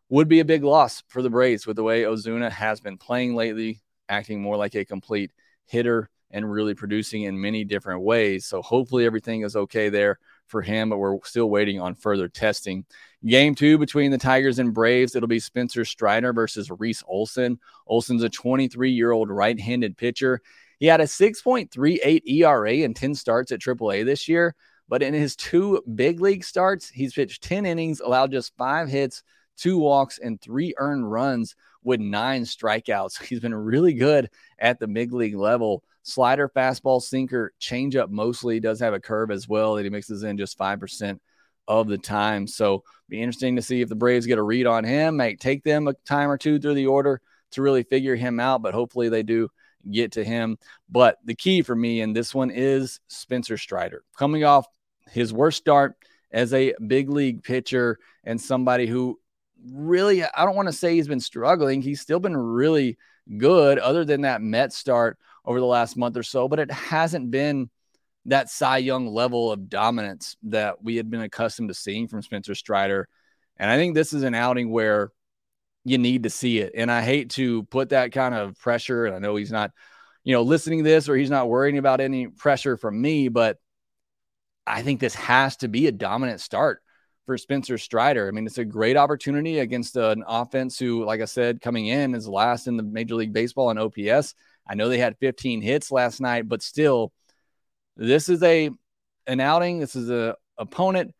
would 0.10 0.28
be 0.28 0.39
a 0.39 0.46
big 0.46 0.63
loss 0.63 1.04
for 1.08 1.22
the 1.22 1.30
Braves 1.30 1.66
with 1.66 1.76
the 1.76 1.84
way 1.84 2.04
Ozuna 2.04 2.52
has 2.52 2.80
been 2.80 2.98
playing 2.98 3.36
lately, 3.36 3.82
acting 4.10 4.42
more 4.42 4.58
like 4.58 4.76
a 4.76 4.86
complete 4.86 5.32
hitter 5.66 6.10
and 6.34 6.52
really 6.52 6.74
producing 6.74 7.24
in 7.24 7.39
many 7.39 7.63
different 7.63 8.02
ways. 8.02 8.46
So 8.46 8.62
hopefully 8.62 9.06
everything 9.06 9.44
is 9.44 9.56
okay 9.56 9.89
there 9.89 10.18
for 10.48 10.62
him, 10.62 10.89
but 10.89 10.98
we're 10.98 11.18
still 11.24 11.50
waiting 11.50 11.80
on 11.80 11.96
further 11.96 12.28
testing. 12.28 12.86
Game 13.24 13.56
two 13.56 13.78
between 13.78 14.12
the 14.12 14.18
Tigers 14.18 14.60
and 14.60 14.74
Braves, 14.74 15.16
it'll 15.16 15.28
be 15.28 15.39
Spencer 15.39 15.86
Strider 15.86 16.34
versus 16.34 16.70
Reese 16.80 17.04
Olson. 17.08 17.60
Olson's 17.88 18.24
a 18.24 18.30
23 18.30 18.92
year 18.92 19.12
old 19.12 19.30
right 19.30 19.60
handed 19.60 19.96
pitcher. 19.96 20.42
He 20.80 20.88
had 20.88 21.02
a 21.02 21.06
6.38 21.06 22.28
ERA 22.28 22.74
in 22.74 22.94
10 22.94 23.16
starts 23.16 23.52
at 23.52 23.62
AAA 23.62 24.04
this 24.04 24.28
year, 24.28 24.56
but 24.89 25.04
in 25.04 25.13
his 25.13 25.36
two 25.36 25.82
big 25.96 26.20
league 26.20 26.44
starts, 26.44 26.89
he's 26.89 27.13
pitched 27.13 27.44
10 27.44 27.66
innings, 27.66 28.02
allowed 28.02 28.32
just 28.32 28.58
five 28.58 28.89
hits, 28.89 29.24
two 29.58 29.78
walks, 29.78 30.20
and 30.20 30.39
three 30.39 30.74
earned 30.78 31.10
runs 31.10 31.56
with 31.84 32.00
nine 32.00 32.44
strikeouts. 32.44 33.24
He's 33.26 33.39
been 33.39 33.56
really 33.56 33.94
good 33.94 34.30
at 34.60 34.80
the 34.80 34.88
mid 34.88 35.12
league 35.12 35.36
level. 35.36 35.84
Slider, 36.04 36.50
fastball, 36.50 37.02
sinker, 37.02 37.54
changeup 37.62 38.10
mostly 38.10 38.60
does 38.60 38.80
have 38.82 38.94
a 38.94 39.00
curve 39.00 39.32
as 39.32 39.48
well 39.48 39.76
that 39.76 39.84
he 39.84 39.89
mixes 39.89 40.24
in 40.24 40.38
just 40.38 40.60
5% 40.60 41.20
of 41.68 41.88
the 41.88 41.98
time. 41.98 42.46
So 42.46 42.84
be 43.08 43.22
interesting 43.22 43.56
to 43.56 43.62
see 43.62 43.82
if 43.82 43.88
the 43.88 43.96
Braves 43.96 44.26
get 44.26 44.38
a 44.38 44.44
read 44.44 44.68
on 44.68 44.84
him. 44.84 45.18
Might 45.18 45.39
take 45.39 45.63
them 45.63 45.88
a 45.88 45.94
time 46.06 46.30
or 46.30 46.38
two 46.38 46.60
through 46.60 46.74
the 46.74 46.88
order 46.88 47.22
to 47.52 47.62
really 47.62 47.84
figure 47.84 48.16
him 48.16 48.39
out, 48.39 48.62
but 48.62 48.74
hopefully 48.74 49.08
they 49.08 49.24
do 49.24 49.50
get 49.89 50.13
to 50.13 50.24
him. 50.24 50.58
But 50.89 51.20
the 51.24 51.36
key 51.36 51.62
for 51.62 51.76
me 51.76 52.02
in 52.02 52.13
this 52.13 52.34
one 52.34 52.52
is 52.52 53.00
Spencer 53.08 53.58
Strider 53.58 54.04
coming 54.18 54.44
off 54.44 54.66
his 55.12 55.34
worst 55.34 55.58
start 55.58 55.96
as 56.32 56.54
a 56.54 56.74
big 56.86 57.10
league 57.10 57.44
pitcher 57.44 58.00
and 58.24 58.42
somebody 58.42 58.88
who 58.88 59.20
really, 59.71 60.23
I 60.23 60.45
don't 60.45 60.56
want 60.56 60.67
to 60.67 60.73
say 60.73 60.95
he's 60.95 61.08
been 61.08 61.19
struggling. 61.19 61.82
He's 61.82 62.02
still 62.02 62.19
been 62.19 62.36
really 62.36 62.97
good, 63.38 63.80
other 63.80 64.06
than 64.06 64.21
that 64.21 64.41
Met 64.41 64.73
start 64.73 65.17
over 65.45 65.60
the 65.60 65.65
last 65.65 65.97
month 65.97 66.17
or 66.17 66.23
so, 66.23 66.47
but 66.47 66.60
it 66.60 66.71
hasn't 66.71 67.32
been 67.32 67.69
that 68.26 68.49
Cy 68.49 68.78
Young 68.78 69.08
level 69.08 69.52
of 69.52 69.69
dominance 69.69 70.38
that 70.43 70.84
we 70.84 70.95
had 70.95 71.10
been 71.10 71.21
accustomed 71.21 71.69
to 71.69 71.73
seeing 71.73 72.08
from 72.08 72.21
Spencer 72.21 72.56
Strider. 72.56 73.08
And 73.58 73.69
I 73.69 73.78
think 73.78 73.95
this 73.95 74.13
is 74.13 74.23
an 74.23 74.36
outing 74.36 74.71
where 74.71 75.12
you 75.84 75.97
need 75.97 76.23
to 76.23 76.30
see 76.30 76.60
it. 76.60 76.73
And 76.76 76.89
I 76.91 77.02
hate 77.02 77.32
to 77.32 77.63
put 77.63 77.89
that 77.89 78.13
kind 78.13 78.34
of 78.34 78.58
pressure. 78.58 79.06
And 79.06 79.15
I 79.15 79.19
know 79.19 79.36
he's 79.36 79.52
not, 79.52 79.71
you 80.23 80.34
know, 80.34 80.41
listening 80.41 80.84
to 80.84 80.89
this 80.89 81.10
or 81.10 81.15
he's 81.15 81.30
not 81.30 81.49
worrying 81.49 81.78
about 81.78 81.99
any 81.99 82.28
pressure 82.28 82.78
from 82.78 83.02
me, 83.02 83.28
but 83.28 83.58
I 84.65 84.82
think 84.82 85.02
this 85.02 85.15
has 85.15 85.58
to 85.58 85.67
be 85.67 85.88
a 85.88 85.91
dominant 85.91 86.39
start 86.39 86.82
for 87.26 87.38
Spencer 87.38 87.78
Strider. 87.78 88.28
I 88.28 88.32
mean, 88.32 88.46
it's 88.46 88.58
a 88.58 88.66
great 88.66 88.98
opportunity 88.98 89.60
against 89.60 89.96
an 89.96 90.24
offense 90.28 90.78
who, 90.78 91.06
like 91.06 91.22
I 91.22 91.26
said, 91.26 91.62
coming 91.62 91.88
in 91.88 92.16
is 92.16 92.28
last 92.28 92.68
in 92.68 92.78
the 92.78 92.84
Major 92.84 93.16
League 93.16 93.34
Baseball 93.34 93.70
on 93.70 93.78
OPS. 93.78 94.36
I 94.68 94.76
know 94.76 94.90
they 94.90 94.98
had 94.98 95.18
15 95.20 95.62
hits 95.62 95.92
last 95.92 96.22
night, 96.22 96.48
but 96.48 96.62
still, 96.62 97.12
this 97.96 98.30
is 98.30 98.44
a 98.44 98.70
an 99.28 99.40
outing. 99.40 99.80
This 99.80 99.96
is 99.96 100.10
a 100.10 100.36
opponent 100.58 101.14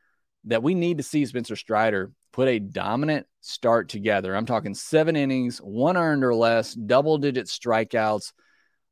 that 0.46 0.64
we 0.64 0.74
need 0.76 0.98
to 0.98 1.04
see 1.04 1.26
Spencer 1.26 1.56
Strider 1.56 2.12
put 2.32 2.48
a 2.48 2.60
dominant 2.60 3.28
start 3.42 3.90
together. 3.90 4.36
I'm 4.36 4.46
talking 4.46 4.74
seven 4.74 5.16
innings, 5.16 5.60
one 5.60 5.96
earned 5.96 6.24
or 6.24 6.36
less, 6.36 6.74
double 6.74 7.18
digit 7.18 7.48
strikeouts, 7.48 8.34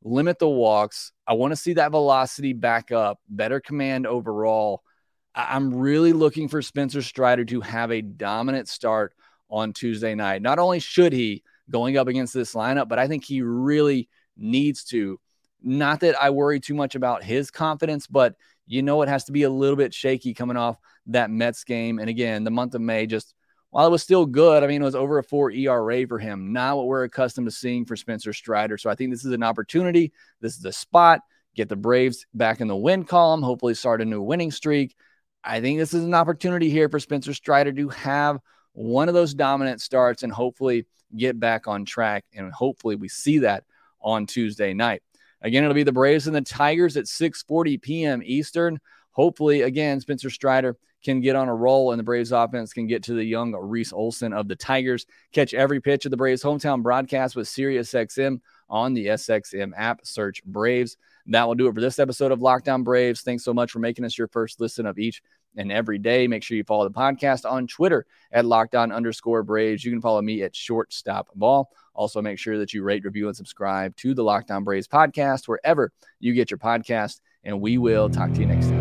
limit 0.04 0.40
the 0.40 0.48
walks. 0.48 1.12
I 1.28 1.34
want 1.34 1.52
to 1.52 1.58
see 1.58 1.74
that 1.74 1.92
velocity 1.92 2.54
back 2.54 2.92
up, 2.92 3.20
better 3.28 3.60
command 3.60 4.08
overall. 4.08 4.84
I'm 5.34 5.74
really 5.74 6.14
looking 6.14 6.48
for 6.48 6.62
Spencer 6.62 7.02
Strider 7.02 7.46
to 7.46 7.62
have 7.62 7.92
a 7.92 8.02
dominant 8.02 8.68
start 8.68 9.14
on 9.50 9.74
Tuesday 9.74 10.16
night. 10.16 10.42
Not 10.42 10.60
only 10.60 10.80
should 10.80 11.14
he 11.14 11.44
going 11.70 11.98
up 11.98 12.08
against 12.08 12.34
this 12.34 12.54
lineup, 12.54 12.90
but 12.90 13.00
I 13.00 13.08
think 13.08 13.24
he 13.24 13.42
really 13.42 14.10
needs 14.38 14.84
to. 14.86 15.20
Not 15.64 16.02
that 16.02 16.22
I 16.22 16.32
worry 16.32 16.60
too 16.60 16.74
much 16.74 16.96
about 16.96 17.24
his 17.24 17.52
confidence, 17.52 18.08
but 18.08 18.36
you 18.66 18.82
know 18.82 19.02
it 19.02 19.10
has 19.10 19.26
to 19.26 19.32
be 19.32 19.44
a 19.44 19.50
little 19.50 19.76
bit 19.76 19.94
shaky 19.94 20.34
coming 20.34 20.58
off 20.58 20.78
that 21.08 21.30
Mets 21.30 21.64
game. 21.64 22.00
And 22.00 22.10
again, 22.10 22.44
the 22.44 22.52
month 22.52 22.76
of 22.76 22.82
May 22.82 23.06
just 23.06 23.34
while 23.72 23.88
it 23.88 23.92
was 23.92 24.04
still 24.04 24.26
good, 24.26 24.64
I 24.64 24.68
mean, 24.68 24.82
it 24.82 24.86
was 24.86 24.96
over 24.96 25.18
a 25.18 25.24
four 25.24 25.50
ERA 25.50 26.06
for 26.06 26.20
him. 26.20 26.52
Not 26.52 26.76
what 26.76 26.88
we're 26.88 27.06
accustomed 27.06 27.48
to 27.48 27.52
seeing 27.52 27.86
for 27.86 27.96
Spencer 27.96 28.34
Strider. 28.34 28.78
So 28.78 28.90
I 28.90 28.96
think 28.96 29.12
this 29.12 29.24
is 29.24 29.32
an 29.32 29.44
opportunity. 29.44 30.12
This 30.42 30.58
is 30.58 30.66
a 30.66 30.74
spot. 30.74 31.22
Get 31.56 31.70
the 31.70 31.78
Braves 31.78 32.26
back 32.34 32.60
in 32.60 32.68
the 32.68 32.76
win 32.76 33.06
column. 33.06 33.42
Hopefully, 33.42 33.74
start 33.74 34.02
a 34.02 34.06
new 34.06 34.22
winning 34.22 34.52
streak. 34.52 34.96
I 35.44 35.62
think 35.62 35.80
this 35.80 35.94
is 35.94 36.04
an 36.04 36.14
opportunity 36.14 36.70
here 36.70 36.90
for 36.90 37.00
Spencer 37.00 37.34
Strider 37.34 37.72
to 37.72 37.90
have 37.90 38.40
one 38.74 39.08
of 39.08 39.14
those 39.14 39.34
dominant 39.34 39.82
starts 39.82 40.24
and 40.24 40.32
hopefully 40.32 40.86
get 41.16 41.40
back 41.40 41.68
on 41.68 41.86
track. 41.86 42.26
And 42.34 42.52
hopefully, 42.54 42.96
we 42.96 43.08
see 43.08 43.40
that 43.40 43.64
on 44.02 44.26
Tuesday 44.26 44.74
night. 44.74 45.02
Again, 45.42 45.64
it'll 45.64 45.74
be 45.74 45.84
the 45.84 45.92
Braves 45.92 46.28
and 46.28 46.36
the 46.36 46.42
Tigers 46.42 46.98
at 46.98 47.06
6:40 47.06 47.82
p.m. 47.82 48.22
Eastern. 48.24 48.80
Hopefully, 49.12 49.62
again, 49.62 50.00
Spencer 50.00 50.30
Strider 50.30 50.78
can 51.04 51.20
get 51.20 51.36
on 51.36 51.50
a 51.50 51.56
roll 51.56 51.92
and 51.92 52.00
the 52.00 52.04
Braves 52.04 52.32
offense 52.32 52.74
can 52.74 52.88
get 52.88 53.04
to 53.04 53.14
the 53.14 53.24
young 53.24 53.54
Reese 53.54 53.92
Olson 53.92 54.34
of 54.34 54.48
the 54.48 54.56
Tigers. 54.56 55.06
Catch 55.32 55.54
every 55.54 55.82
pitch 55.82 56.06
of 56.06 56.12
the 56.12 56.18
Braves 56.18 56.44
hometown 56.44 56.84
broadcast 56.84 57.36
with 57.36 57.48
SiriusXM 57.48 58.40
on 58.70 58.94
the 58.94 59.08
SXM 59.08 59.72
app. 59.76 60.06
Search 60.06 60.44
Braves. 60.46 60.98
That 61.28 61.48
will 61.48 61.56
do 61.56 61.68
it 61.68 61.76
for 61.76 61.82
this 61.82 62.00
episode 62.00 62.32
of 62.32 62.42
Locked 62.42 62.70
On 62.70 62.84
Braves. 62.84 63.22
Thanks 63.22 63.44
so 63.44 63.54
much 63.54 63.72
for 63.72 63.80
making 63.80 64.06
us 64.06 64.18
your 64.18 64.28
first 64.28 64.60
listen 64.60 64.86
of 64.86 65.00
each 65.00 65.22
and 65.56 65.72
every 65.72 65.98
day. 65.98 66.28
Make 66.28 66.44
sure 66.44 66.58
you 66.58 66.64
follow 66.64 66.88
the 66.88 66.94
podcast 66.94 67.50
on 67.50 67.68
Twitter 67.68 68.06
at 68.32 68.46
lockdown 68.46 68.94
underscore 68.94 69.44
Braves. 69.44 69.84
You 69.84 69.92
can 69.92 70.02
follow 70.02 70.22
me 70.22 70.44
at 70.44 70.56
shortstop 70.56 71.28
ball. 71.36 71.72
Also, 71.94 72.22
make 72.22 72.40
sure 72.40 72.58
that 72.58 72.74
you 72.74 72.84
rate, 72.84 73.04
review, 73.04 73.28
and 73.28 73.36
subscribe 73.36 73.96
to 73.98 74.14
the 74.14 74.24
Locked 74.24 74.50
On 74.50 74.64
Braves 74.64 74.88
podcast 74.88 75.48
wherever 75.48 75.92
you 76.20 76.34
get 76.34 76.50
your 76.50 76.58
podcast. 76.58 77.20
And 77.44 77.60
we 77.60 77.78
will 77.78 78.10
talk 78.10 78.32
to 78.34 78.40
you 78.40 78.46
next 78.46 78.68
time. 78.68 78.81